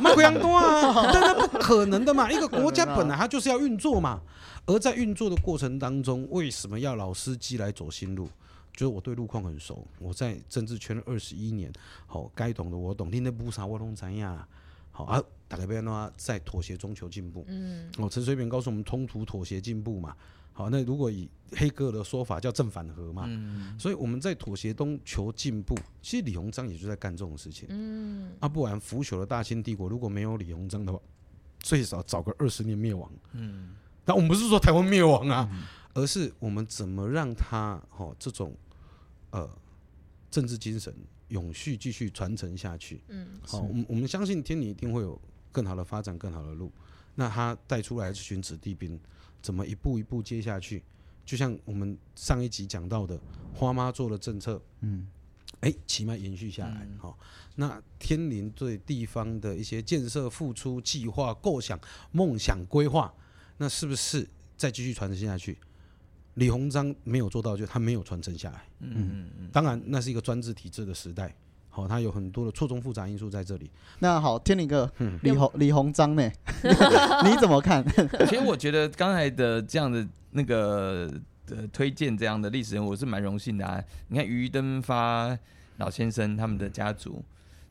[0.00, 4.20] 卖贵阳多啊， 但那不可能的嘛，一个国家本来它就是要运作嘛，
[4.66, 8.28] 而在运作的过程当中，为什么要老司机来走新路？
[8.72, 11.72] 就是我对路况很熟，我在政治圈二十一年，
[12.08, 14.44] 好、该懂的我懂，你那不啥我拢知呀。
[14.90, 17.44] 好啊，大概变的在妥协中求进步。
[17.48, 20.16] 嗯，哦，陈水扁告诉我们，通途妥协进步嘛。
[20.52, 23.28] 好，那如果以黑格尔的说法叫正反合嘛，
[23.76, 25.74] 所以我们在妥协中求进步。
[26.00, 27.66] 其实李鸿章也就在干这种事情。
[27.70, 31.00] 嗯，啊，不然腐朽的大清帝国如果没有李鸿章的话，
[31.58, 33.10] 最少早个二十年灭亡。
[33.32, 35.50] 嗯，但我们不是说台湾灭亡啊，
[35.92, 38.56] 而是我们怎么让他哦这种
[39.30, 39.50] 呃
[40.30, 40.94] 政治精神
[41.28, 43.02] 永续继续传承下去。
[43.08, 45.20] 嗯，好，我们我们相信天理一定会有
[45.54, 46.72] 更好的发展，更好的路。
[47.14, 48.98] 那他带出来这群子弟兵，
[49.40, 50.82] 怎么一步一步接下去？
[51.24, 53.18] 就像我们上一集讲到的，
[53.54, 55.06] 花妈做的政策，嗯，
[55.60, 56.86] 哎，起码延续下来。
[56.98, 57.16] 好、
[57.54, 63.14] 那天林对地方的一些建设付出、计划、构想、梦想、规划，
[63.58, 65.56] 那是不是再继续传承下去？
[66.34, 68.66] 李鸿章没有做到，就他没有传承下来。
[68.80, 71.32] 嗯嗯嗯当然，那是一个专制体制的时代，
[71.74, 73.68] 好、它有很多的错综复杂因素在这里。
[73.98, 76.22] 那好，天林哥，嗯李鸿李鸿章呢？
[77.26, 77.84] 你怎么看？
[77.96, 78.08] 嗯。
[78.28, 81.12] 其实我觉得刚才的这样的那个
[81.50, 83.82] 呃推荐这样的历史人物，我是蛮荣幸的啊。
[84.06, 85.36] 你看于登发
[85.78, 87.24] 老先生他们的家族，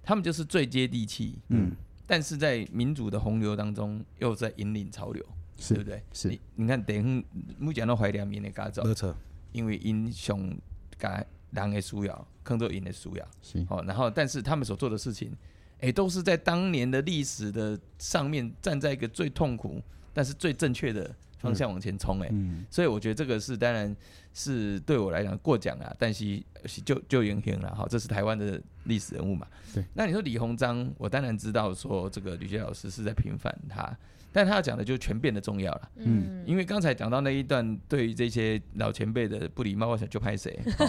[0.04, 1.72] 他们就是最接地气，嗯，
[2.06, 5.26] 但是在民主的洪流当中，又在引领潮流，
[5.70, 6.04] 对不对？
[6.12, 7.26] 是你你看，等于
[7.58, 9.16] 目前都怀念民的家族，勒车，
[9.54, 10.54] 因为英雄
[11.00, 13.28] 甲人的需要，更多因的需要。
[13.42, 15.32] 是哦，然后但是他们所做的事情，
[15.80, 19.82] 哎，都是在当年的历史的上面站在一个最痛苦，
[20.14, 23.94] 但是最正确的方向往前冲，哎、嗯所以我觉得这个是当然
[24.34, 29.46] 是对我来讲过奖啊，但是是就就影响了，好，这是台湾的历史人物嘛。
[29.74, 29.84] 对。
[29.94, 33.96] 那你说李鸿章，我当然知道说这个吕杰老师是在平反他，
[34.34, 35.82] 但他要讲的就是权变的重要了。
[35.98, 36.44] 嗯。
[36.46, 40.86] 因为刚才讲到那一段，对于这些老前辈的不礼貌，我想就拍谁， 哦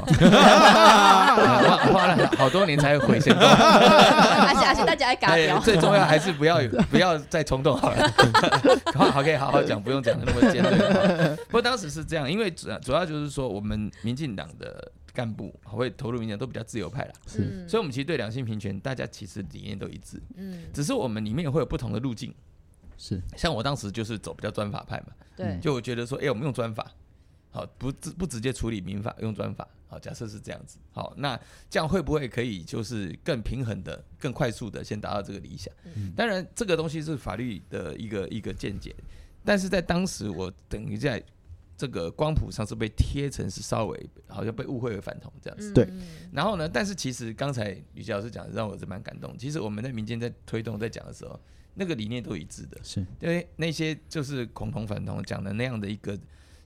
[1.62, 3.32] 花花了好多年才回神。
[3.36, 5.14] 而且而且大家
[5.60, 8.12] 最重要还是不要有不要再冲动好了，
[8.94, 11.36] 好好可以好好讲，不用讲的那么尖锐。
[11.46, 17.40] 不过当时是这样，因为主要主要就是说，我们民进党的干部会投入民进党都比较自由派啦，是。
[17.40, 17.68] 嗯。
[17.68, 22.34] 所以我们其实对两性平权，大家其实理念都一致，嗯，只是我们里面会有不同的路径。
[22.96, 26.90] 是像我当时就是走比较专法派嘛，对，就我觉得说，哎、我们用专法，
[27.50, 35.72] 好，不直不直接处理民法，用专法，好，假设是这样子，好，那这样会不会可以就是更平衡的、更快速的先达到这个理想？
[36.16, 38.94] 当然，这个东西是法律的一个一个见解，
[39.44, 41.22] 但是在当时我等于在
[41.76, 45.72] 这个光谱上是被贴成是稍微好像被误会为反同这样子。
[45.72, 46.02] 对嗯
[46.32, 49.36] 然后呢，但是其实刚才吕杰老师讲的让我是蛮感动。
[49.36, 51.38] 其实我们在民间在推动在讲的时候，
[51.74, 52.78] 那个理念都一致的。
[52.82, 53.00] 是。
[53.20, 56.18] 因为那些就是恐同反同讲的那样的一个，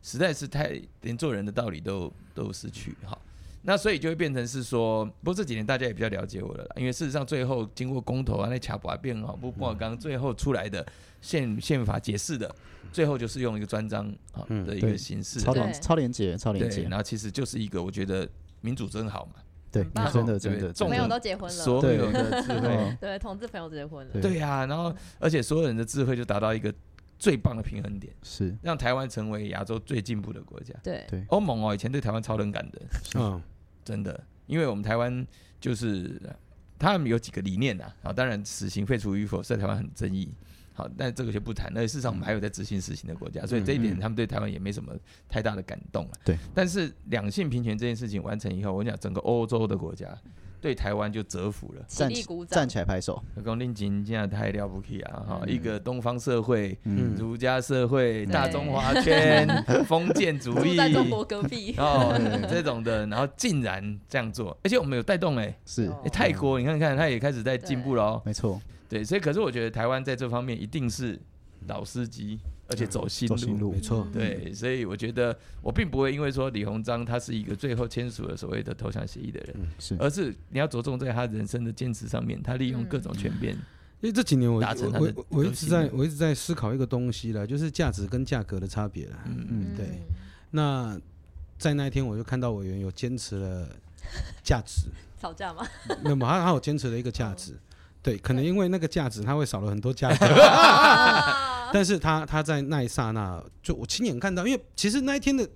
[0.02, 3.18] 实在是太连做人的道理都都失去哈。
[3.62, 10.86] 那所以就会变成是说，不过这几年大家也比较了解我了啦，因为事实上最后经过公投啊，那卡把变好不不好刚最后出来的
[11.20, 12.54] 宪宪法解释的，
[12.92, 14.92] 最后就是用一个专章啊嗯的一对。
[14.92, 15.62] 个形式，超对。
[15.62, 18.26] 连超连接超连对，接然，后其实就是一个我觉得
[18.60, 19.34] 民主真好嘛，
[19.70, 22.68] 对真的对真的众朋友都结婚了，所有的智慧。
[22.68, 24.22] 嗯，对，同志朋友结婚了，对。
[24.22, 26.72] 对呀、然后而且所有人的智慧就达到一个
[27.18, 28.56] 最棒的平衡点，是。
[28.62, 30.74] 让台湾成为亚洲最进步的国家。
[30.82, 31.04] 对。
[31.08, 31.24] 对。
[31.28, 32.80] 欧盟哦，以前对台湾超冷感的，
[33.16, 33.42] 嗯，
[33.84, 35.26] 真的，因为我们台湾
[35.60, 36.20] 就是
[36.78, 40.32] 他们有几个理念呐、啊，当然死刑废除与否是在台湾很争议，
[40.78, 41.66] 好，但这个就不谈。
[41.76, 44.92] 而且事实上我们还有在执行死刑的国家，所以这一点嗯他们对台湾也没什么
[45.28, 46.12] 太大的感动了。
[46.24, 50.06] 对，但是两性平权这件事情完成以后，我讲整个欧洲的国家
[50.60, 51.82] 对台湾就折服了。
[51.88, 52.08] 站
[52.48, 55.24] 站，起来拍手，讲令景现在太了不起啊！
[55.26, 59.46] 哈，嗯一个东方社会、嗯儒家社会、对大中华圈、
[59.86, 68.22] 封建主住义，在中国隔壁， 哦对这种的，然后竟然这样做，而且我们有带动哎、是泰国你看看，他也开始在进步了哦。
[68.24, 71.18] 没错，对，所以可是我觉得台湾在这方面一定是
[71.66, 73.36] 老司机，而且走新路。
[73.36, 83.54] 走新路没错，对，所以我觉得我并不会因为说李鸿章他是一个最后签署了所谓的投降协议的人，是而是你要着重在他人生的坚持上面，他利用各种权变。
[84.00, 89.18] 因为这几年我达成我我我一直在我一直在思考一个东西了，就是价值跟价格的差别了。
[89.26, 89.86] 嗯，嗯对
[90.52, 90.96] 那
[91.58, 93.68] 在那一天我就看到委员有坚持了
[94.44, 94.86] 价值，
[95.20, 95.66] 吵架吗？
[96.04, 97.58] 没有，他他有坚持了一个价值。
[98.08, 101.70] 对，可能因为那个价值，他会少了很多价格， 啊。
[101.70, 105.46] 但是他他在那一刹那，就我亲眼看到，因为其实那一天的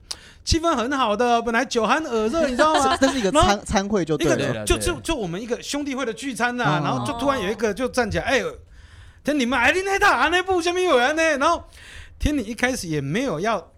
[0.44, 2.94] 气氛很好的，本来酒酣耳热，你知道吗？
[3.00, 6.80] 这是一个然后参参会就一个对了，就就就我们一个兄弟会的聚餐呐、哦。
[6.84, 8.42] 然后就突然有一个就站起来，哎、
[9.24, 11.64] 天你们哎，你那大那部下面有人呢，然后
[12.18, 13.71] 天你一开始也没有要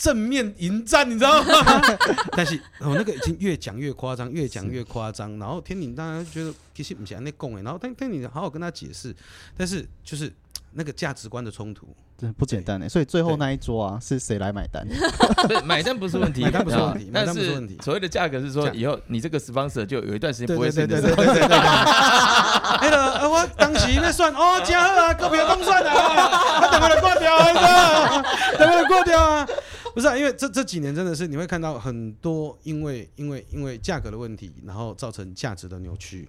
[0.00, 1.82] 正面迎战，你知道吗？
[2.32, 9.14] 但是哦，那个已经越讲越夸张，越讲越夸张，然后天宁当然觉得其实不想那供哎，然后但但你好好跟他解释，
[9.58, 10.32] 但是就是
[10.72, 11.86] 那个价值观的冲突，
[12.16, 14.86] 这不简单哎，所以最后那一桌啊，是谁来买单？
[15.46, 21.58] 不是买单不是问题，买单不是问题啊买单但是不是问题所谓的价格是说以后你这个 sponsor 就有一段时间不会对对是你的对对对对对对。
[22.80, 22.88] 哎
[23.28, 28.22] 我当时那算哦，真好啊，个别都算啊，他等会就挂掉啊，
[28.58, 29.46] 等会就挂掉啊。
[29.94, 36.28] 不是啊，因为这这几年真的是你会看到很多因为因为因为价格的问题，然后造成价值的扭曲，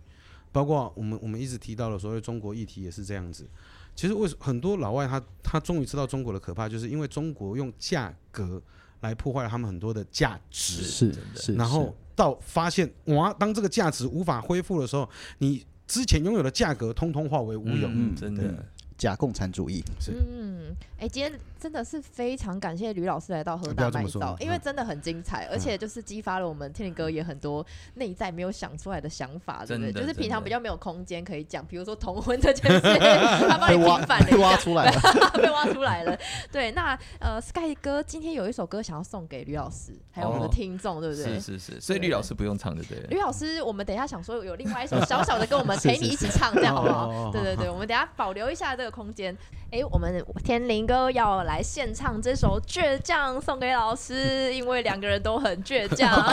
[0.51, 3.47] 包括我们我们一直提到的所谓中国议题也是这样子。
[3.95, 8.61] 其实为什很多老外他他终于知道中国的可怕，就是因为中国用价格
[9.01, 10.81] 来破坏了他们很多的价值。
[10.83, 15.07] 是是，然后到发现哇，当这个价值无法恢复的时候，
[15.39, 17.87] 你之前拥有的价格通通化为乌有。
[17.87, 18.65] 嗯，真的。
[18.97, 29.91] 假共产主义，是嗯，哎、今天真的是非常感谢吕老师来到和不大麦要这么说造，因为嗯真的很精彩，而且就是激发了我们天灵哥也很多内在没有想出来的想法，对不对？
[29.91, 32.81] 就是平常比较没有空间可以讲，比如说同婚这件事，
[33.49, 35.01] 他帮你挖平反了被挖，出来了，
[35.41, 36.15] 被挖出来了。
[36.51, 41.39] 对，那呃，Sky 哥今天有一首歌想要送给吕老师，还有我们的哦听众，对不对？
[41.39, 43.01] 是是是，所以吕老师不用唱，对不对？
[43.09, 47.09] 吕老师，我们等一下想说有另外一首 小小的跟我们陪你一起唱，这样好不好？
[47.09, 49.35] 哦对对对，我们等一下保留一下这个空间。
[49.71, 54.13] 哎，我们天灵哥要来献唱这首《倔强》送给老师，
[54.53, 56.11] 因为两个人都很倔强。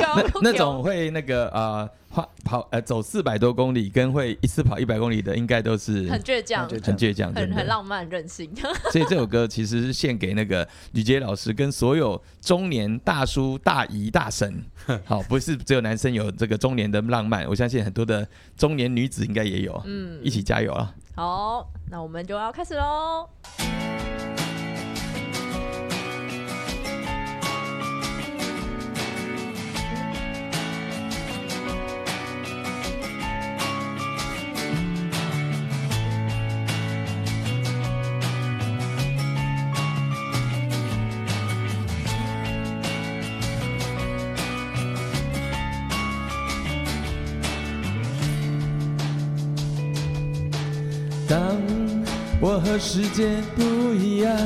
[0.00, 8.48] 那那种会那个呃花跑呃走四百多公里，跟会一次跑一百公里的，应该都是很倔强，很倔很倔强，很很浪漫任性。
[8.92, 14.62] 所以这首歌其实是献给那个吕杰老师跟所有中年大叔、大姨、大婶。
[15.04, 18.24] 好，不是只有男生有这个中年的浪漫，我相信很多的
[18.56, 19.82] 中年女子应该也有。
[19.86, 20.94] 嗯，一起加油啊！
[21.16, 23.28] 好，那我们就要开始喽。
[52.94, 53.26] 世界
[53.56, 54.38] 不一样，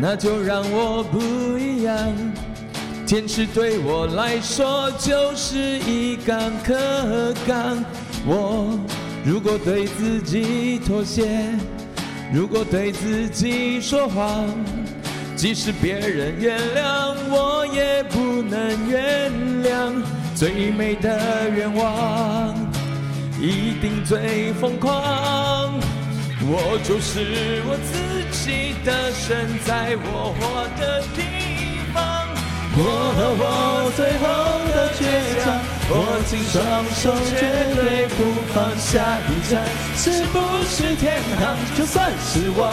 [0.00, 1.96] 那就让我不一样。
[3.06, 7.84] 坚持对我来说就是一杠可杠。
[8.26, 8.76] 我
[9.24, 11.52] 如果对自己妥协，
[12.34, 14.48] 如果对自己说谎，
[15.36, 19.30] 即使别人原谅，我也不能原
[19.62, 20.02] 谅。
[20.34, 22.52] 最美的愿望。
[23.40, 25.75] 一定最疯狂。
[26.48, 31.18] 我就是我自己的神，在我活的地
[31.92, 31.98] 方。
[32.78, 32.80] 我
[33.16, 34.24] 和我最后
[34.70, 35.02] 的倔
[35.42, 35.58] 强，
[35.90, 35.92] 握
[36.28, 36.54] 紧双
[36.94, 37.40] 手，绝
[37.74, 39.58] 对不放下一站。
[39.96, 40.38] 是不
[40.70, 41.58] 是天堂？
[41.76, 42.70] 就算失望，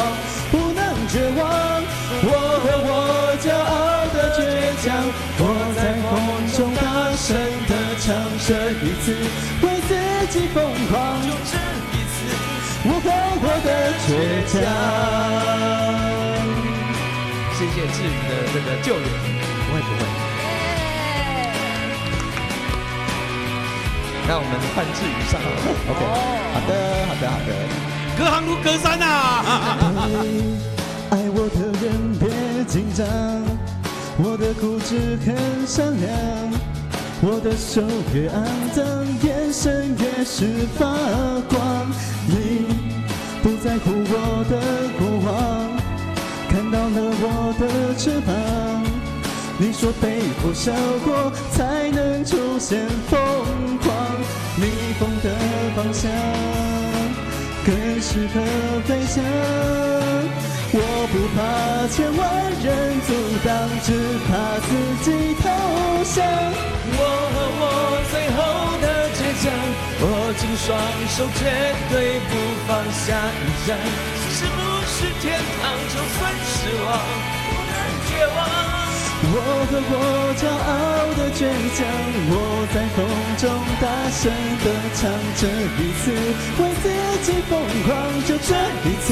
[0.52, 1.82] 不能绝望。
[2.22, 2.30] 我
[2.62, 4.46] 和我骄傲的倔
[4.86, 5.02] 强，
[5.40, 5.42] 我
[5.74, 6.14] 在风
[6.54, 7.34] 中大声
[7.66, 8.14] 的唱
[8.46, 9.18] 这一次，
[9.66, 9.92] 为自
[10.38, 10.62] 己疯
[10.92, 10.94] 狂。
[14.06, 14.10] 倔
[14.48, 14.54] 强。
[17.54, 20.00] 谢谢志宇的这个救援，不会不会。
[24.28, 25.34] 那我们换志宇上。
[25.90, 26.02] OK，
[26.54, 26.72] 好的，
[27.08, 27.50] 好的，好的。
[28.16, 29.10] 隔行如隔山啊！
[31.10, 31.84] 爱我的人
[32.20, 32.24] 别
[32.66, 33.06] 紧张，
[34.18, 36.12] 我的固执很善良，
[37.22, 37.82] 我的手
[38.14, 38.34] 越肮
[38.74, 38.84] 脏，
[39.24, 40.86] 眼神越是发
[41.50, 41.58] 光。
[42.28, 42.34] 你
[42.83, 42.83] 不
[43.64, 44.60] 在乎我的
[45.00, 45.32] 过往，
[46.50, 47.26] 看到了我
[47.58, 48.36] 的翅膀。
[49.58, 50.74] 你说被火烧
[51.06, 53.16] 过才能出现疯
[53.80, 53.88] 狂，
[54.58, 54.68] 逆
[55.00, 55.32] 风的
[55.78, 56.12] 方向
[57.64, 58.44] 更适合
[58.84, 59.24] 飞翔。
[60.76, 62.22] 我不怕千万
[62.60, 62.68] 人
[63.08, 63.16] 阻
[63.48, 63.50] 挡，
[63.82, 63.88] 只
[64.28, 64.70] 怕自
[65.06, 65.08] 己
[65.40, 65.48] 投
[66.04, 66.20] 降。
[66.98, 67.02] 我
[67.32, 67.63] 和我
[70.66, 71.40] 双手，绝
[71.92, 72.32] 对不
[72.66, 73.76] 放下一站。
[74.32, 74.58] 是不
[74.88, 75.62] 是天堂？
[75.92, 76.56] 就算失
[76.86, 76.88] 望，
[77.50, 77.72] 不能
[78.08, 78.40] 绝望。
[79.26, 79.36] 我
[79.70, 79.96] 和我
[80.40, 80.72] 骄傲
[81.20, 81.44] 的倔
[81.76, 81.84] 强，
[82.30, 82.34] 我
[82.74, 82.98] 在风
[83.38, 83.44] 中
[83.82, 84.22] 大声
[84.64, 85.02] 的唱
[85.36, 85.42] 这
[85.80, 86.04] 一次，
[86.60, 86.86] 为自
[87.24, 87.52] 己疯
[87.84, 87.92] 狂，
[88.24, 88.50] 就这
[88.88, 89.06] 一次，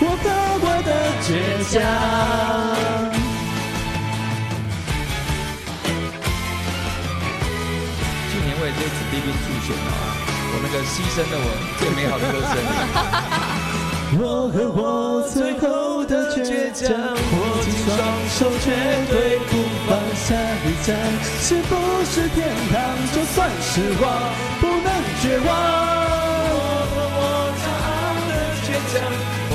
[0.00, 0.24] 我和
[0.60, 0.90] 我的
[1.22, 1.28] 倔
[1.70, 1.72] 强。
[8.30, 9.90] 去年为这子弟兵助选啊，
[10.52, 11.48] 我那个牺牲了我
[11.78, 12.52] 最美好的歌声。
[14.18, 17.94] 我和我最后的倔强，握紧双
[18.26, 18.74] 手，绝
[19.06, 19.54] 对不
[19.86, 20.34] 放下
[20.66, 20.98] 一站。
[21.38, 21.78] 是不
[22.10, 22.74] 是天堂？
[23.14, 24.10] 就算失望，
[24.58, 24.90] 不能
[25.22, 25.46] 绝望。
[26.50, 26.58] 我
[26.90, 27.22] 和我
[27.54, 28.30] 骄傲的
[28.66, 28.98] 倔强，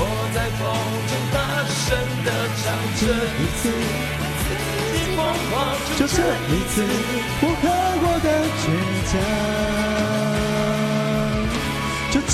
[0.32, 0.64] 在风
[1.04, 1.36] 中大
[1.68, 1.84] 声
[2.24, 2.64] 的唱
[2.96, 3.04] 这
[3.36, 3.68] 一次，
[4.94, 5.20] 你疯
[5.52, 5.54] 狂，
[5.98, 6.16] 就这
[6.48, 6.80] 一次，
[7.42, 7.64] 我和
[8.00, 8.26] 我的
[8.56, 8.64] 倔
[9.12, 9.95] 强。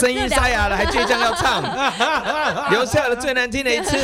[0.00, 1.62] 声音沙哑了，还倔强要唱，
[2.70, 3.96] 留下了最难听的一次。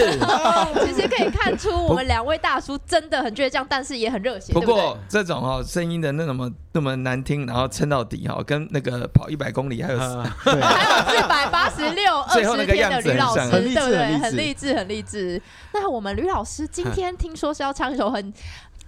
[0.84, 4.52] 其实可以看出我们两位大叔真的很倔强，但是也很热血。
[4.52, 9.98] 不对不对过这种哦声音的那么那么难听，然后撑到底哈，跟那个跑一百公里还有
[10.44, 14.18] 对， 还有四百八十六二 最后那个十天的吕老师，对不对？
[14.18, 15.42] 很励志很励志，很励志。
[15.72, 18.32] 那我们吕老师今天听说是要唱一首很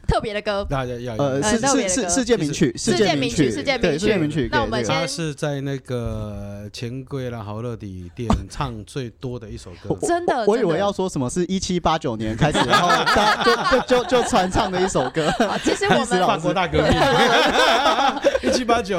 [0.07, 0.67] 特别的歌。
[0.69, 4.49] 大家要呃，呃是特别的歌是是世界名曲，世界名曲世界名对曲世界名曲。
[4.51, 9.97] 那我们先他是在那个钱柜啦、好乐迪店唱最多的一首歌。
[10.07, 15.31] 真的，我以为要说什么是一七八九年开始，然后大就就就就传唱的一首歌。
[15.39, 16.93] 好其实我们 法国大革命，
[18.51, 18.99] 一七八九，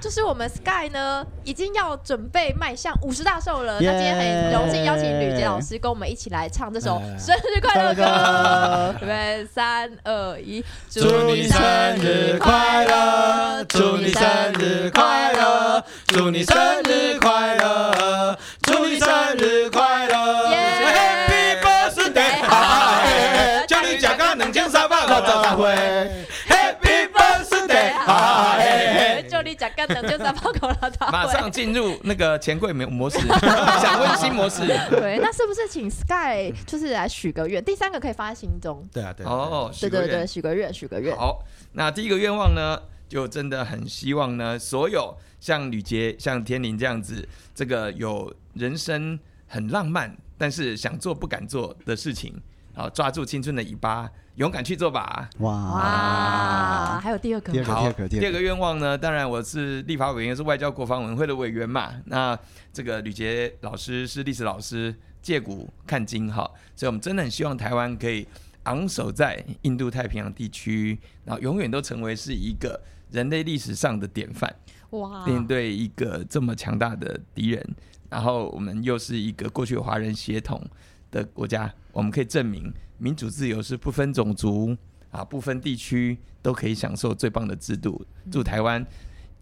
[0.00, 3.80] 就是我们 Sky 呢，已经要准备迈向五十大寿了。
[3.80, 8.04] 耶那今天很荣幸邀请吕杰老师跟我们一起来唱这首哎生日快乐歌。
[8.04, 8.94] 歌。
[8.98, 11.60] 准备三二一，祝你生
[11.98, 14.22] 日快乐，祝你生
[14.58, 20.50] 日快乐，祝你生日快乐，祝你生日快乐。
[20.50, 25.74] 耶，Happy birthday，哎祝你食到两千三百五十大会
[29.68, 33.18] 讲干两就三包口了，马上进入那个钱柜模模式，
[33.80, 34.66] 想温馨模式。
[34.90, 37.62] 对，那是不是请 Sky 就是来许个愿？
[37.64, 38.86] 第三个可以放在心中。
[38.92, 41.16] 对啊，对啊，哦，许个愿对对对，许个愿，许个愿。
[41.16, 52.34] 好，那第一个愿望呢，就真的很希望呢，所有像吕杰、像天林这样子，这个有人生很浪漫，但是想做不敢做的事情，
[52.76, 55.30] 好，抓住青春的尾巴，勇敢去做吧。
[55.38, 61.94] 哇哇，还有第二个第二个好，第二个愿望呢，当然我是立法委员，是外交国防委员会的委员嘛。
[62.04, 62.38] 那
[62.74, 66.42] 这个吕杰老师是历史老师，借古看今哈，
[66.74, 68.28] 所以我们真的很希望台湾可以
[68.64, 72.78] 昂首在印度太平洋地区，然后永远都成为是一个
[73.10, 74.54] 人类历史上的典范。
[74.90, 77.66] 哇，面对一个这么强大的敌人，
[78.10, 80.62] 然后我们又是一个过去华人血统
[81.10, 84.76] 的国家，我们可以证明民主自由是不分种族
[85.10, 88.04] 啊、不分地区都可以享受最棒的制度。
[88.30, 88.84] 祝台湾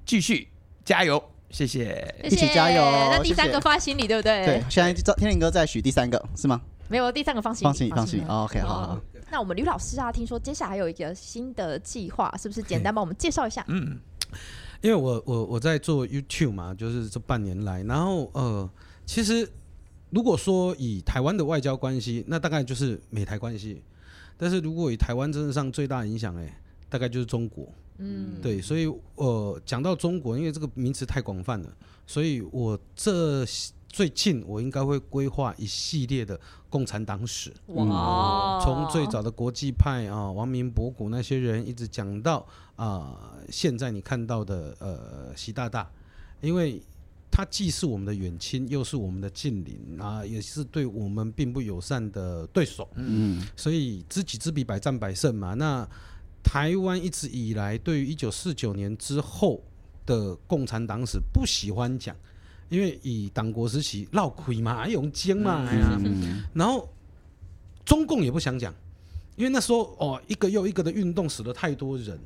[0.05, 0.49] 继续
[0.85, 2.15] 加油，谢谢。
[2.23, 4.45] 一起加油那第三个放在心里，对不对？
[4.45, 6.61] 对，现在天林哥在许第三个是吗？
[6.89, 9.01] 没有第三个放心，放心放心，OK 好好好。
[9.31, 13.65] 那我们吕老师啊，听说接下来还有一个新的计划，是不是简单帮我们介绍一下？
[13.69, 13.99] 嗯，
[14.81, 18.71] 因为我我我在做 YouTube 嘛，就是这半年来，然后呃，
[19.07, 19.51] 其实
[20.15, 23.83] 如果说以台湾的外交关系，那大概就是美台关系。
[24.37, 27.67] 但是如果以台湾政治上最大影响，哎，大概就是中国。
[27.99, 28.87] 嗯，对，所以
[29.17, 31.69] 呃，讲到中国，因为这个名词太广泛了，
[32.07, 33.45] 所以我这
[33.89, 36.39] 最近我应该会规划一系列的
[36.71, 37.53] 共产党史。
[37.67, 42.47] 哇，从最早的国际派啊，王明博古那些人，一直讲到
[42.77, 45.89] 啊、现在你看到的呃习大大，
[46.41, 46.81] 因为
[47.37, 55.53] 他既是我们的远亲，又是我们的近邻啊，也是对我们并不友善的对手，嗯，所以知己知彼，百战百胜嘛。
[55.55, 55.85] 那
[56.45, 59.61] 台湾一直以来对于一九四九年之后
[60.07, 62.15] 的共产党史不喜欢讲，
[62.69, 65.99] 因为以党国时期闹亏嘛，用奸嘛哎呀。
[66.05, 66.89] 嗯然后
[67.85, 68.73] 中共也不想讲，
[69.35, 72.17] 因为那时候哦，一个又一个的运动死了太多人。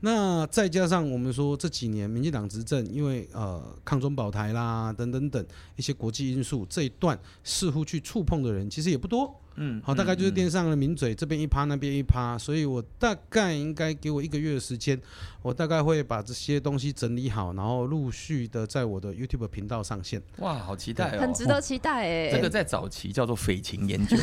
[0.00, 5.44] 那再加上我们说这几年民进党执政，因为呃抗中保台啦等等等
[5.76, 9.34] 一些国际因素，这一段似乎去触碰的人其实也不多。
[9.58, 15.00] 嗯，好，大概就是嗯电上的名嘴，这边一趴那边一趴，所以我大概应该给我一个月的时间，
[15.42, 20.22] 我大概会把这些东西整理好，然后陆续的在我的 YouTube 频道上线。
[20.38, 21.20] 哇，好期待哦！
[21.20, 22.30] 很值得期待哎。
[22.30, 24.16] 这个在早期叫做匪情研究，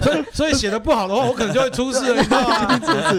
[0.00, 2.80] 所以所以写的不好的话，我可能就会出事了，你知道吗？
[3.10, 3.18] 是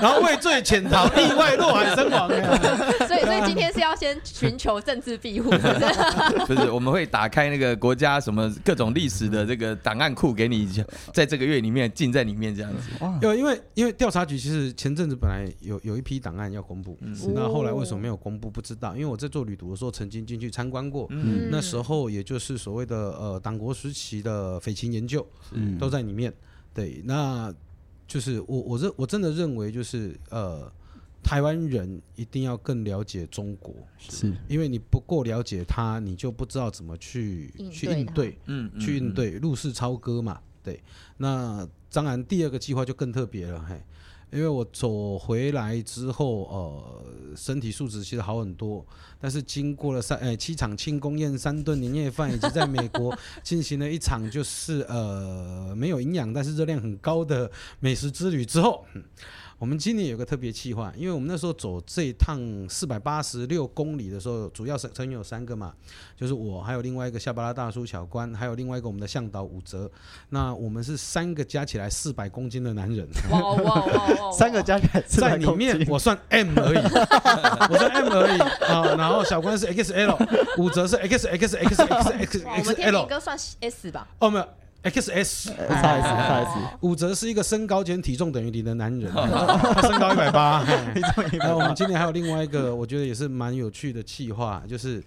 [0.00, 2.28] 然后畏罪潜逃，意外落海身亡。
[3.26, 6.54] 所以今天是要先寻求政治庇护， 是不是？
[6.54, 6.70] 不是？
[6.70, 10.68] 我们会打开那个国家什么各种历史的这个档案库给你，
[11.12, 12.88] 在这个月里面进在里面这样子。
[13.00, 26.32] 哇，有因为因为调查局其实前阵子本来有有一批档案要公布，嗯那后来为什么没有公布不知道，因为我在做旅途的时候曾经进去参观过，嗯那时候也就是所谓的呃党国时期的匪情研究嗯都在里面。
[26.72, 27.52] 对，那
[28.06, 30.70] 就是我我认我真的认为就是呃
[31.28, 38.38] 台湾人一定要更了解中国，是因为你不够了解他，你就不知道怎么去去应对。
[38.44, 39.12] 嗯去应。
[39.12, 40.80] 对入世超歌嘛，对。
[41.16, 43.82] 那当然第二个计划就更特别了，嘿，
[44.30, 47.04] 因为我走回来之后，呃，
[47.34, 48.86] 身体素质其实好很多，
[49.18, 57.50] 但是经过了三呃七场庆功宴、三顿年夜饭，以及在美国 进行了一场就是呃没有营养但是热量很高的
[57.80, 58.84] 美食之旅之后。
[58.94, 59.02] 嗯
[59.58, 62.38] 我们今年有个特别计划，因为我们那时候走这一趟
[62.68, 65.72] 四百八十六公里的时候，主要是成员有三个嘛，
[66.14, 69.90] 就是我，还有另外一个夏巴拉大叔小关，还有另外一个我们的向导武哲。
[70.28, 74.30] 那我们是三个加起来四百公斤的男人，哇哇哇哇！
[74.32, 76.78] 三个加起来400在里面公斤我算 M 而已，
[77.72, 78.94] 我算 M 而已啊。
[78.96, 84.06] 然后小关是 XL，武哲是 XXXXXL，我们天明哥算 S 吧？
[84.18, 84.46] 哦没有
[84.90, 90.64] XS，呃差一次，差一次，武则是一个身高减体重等于零的男人，他 身高一百八。
[90.94, 95.02] 体重一然后我们今年还有另外一个，我觉得也是蛮有趣的计划，就是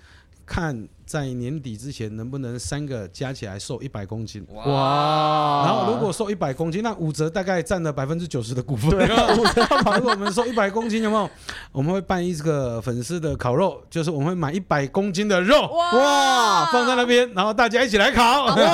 [0.49, 4.43] 看在年底之前能不能三个加起来瘦一百公斤。
[4.51, 8.89] 哇然后如果瘦一百公斤，那五折大概占了百分之九十的股份。
[8.89, 9.05] 对
[9.37, 9.61] 武则
[9.95, 11.29] 如果我们瘦一百公斤，有没有？
[11.71, 18.23] 我们会办一个粉丝的烤肉，就是我们会买一百公斤的肉哇放在那边，然后大家一起来烤。
[18.23, 18.73] 好，我们要，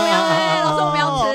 [0.63, 1.34] 老师我们要吃，我们要吃。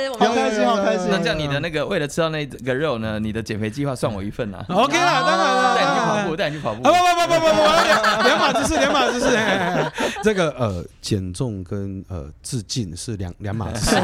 [0.77, 4.65] 那这样你的那个为了吃到那个肉呢，你的减肥计划算我一份啊！
[4.71, 6.89] OK 啦，当然了， 带你去跑啊步， 带你去跑步不。
[6.89, 9.37] 不不不不不，两两码子事，两码子事。
[10.23, 13.97] 这个呃，减重跟呃致敬是两两码子事。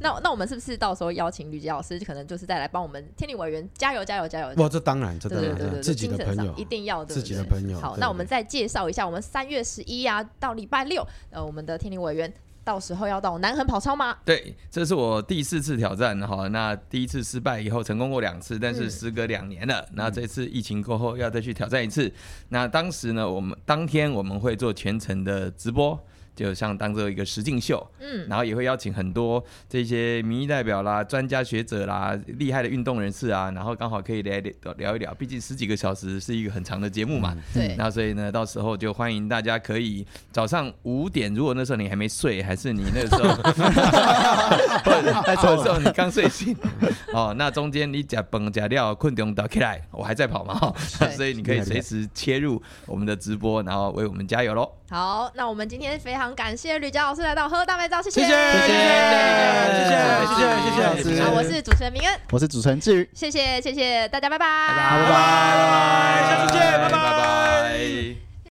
[0.00, 4.54] 那那我们是不是到时候邀请吕杰老师，可能就是再来帮我们天理委员加油加油加油？
[4.54, 12.32] 不，这当然，这当然，对对对对，自己的朋友一，定要对自己的好，朋友对对那我们再介绍一下，我们三月十一啊到礼拜六，呃，我们的天理委员
[12.64, 14.16] 到时候要到南横跑超吗？
[14.24, 16.48] 对，这是我第四次挑战哈。
[16.48, 19.86] 那第一次失败以后，成功过两次，但是嗯时隔两年了。
[19.94, 22.12] 那这次疫情过后要再去挑战一次。
[22.50, 25.98] 那当时呢，我们当天我们会做全程的直播。
[26.34, 37.36] 就像当做一个实境秀，嗯，然后也会邀请很多这些民意代表啦、专家学者啦、厉害的运动人士啊，然后刚好可以来聊聊一聊，毕竟十几个小时是一个很长的节目嘛。
[37.52, 43.34] 对，那所以呢，到时候就欢迎大家可以早上五点，如果那时候你还没睡，还是你那个时候，
[44.84, 46.56] 或者或者时候你刚睡醒，
[47.12, 50.74] 哦，那中间你假崩假料困中倒起来，我还在跑嘛，哈
[51.14, 54.70] 所以你可以随时切入我们的直播，然后为我们加油喽！
[54.88, 58.22] 好，那我们今天非常感谢吕佳老师来到喝大麦照谢谢。
[58.22, 60.02] 谢谢谢谢谢谢
[60.32, 68.21] 谢谢谢谢谢我是主持人明恩我是主持人志宇谢谢谢谢大家拜拜拜拜拜拜拜下次见拜拜拜拜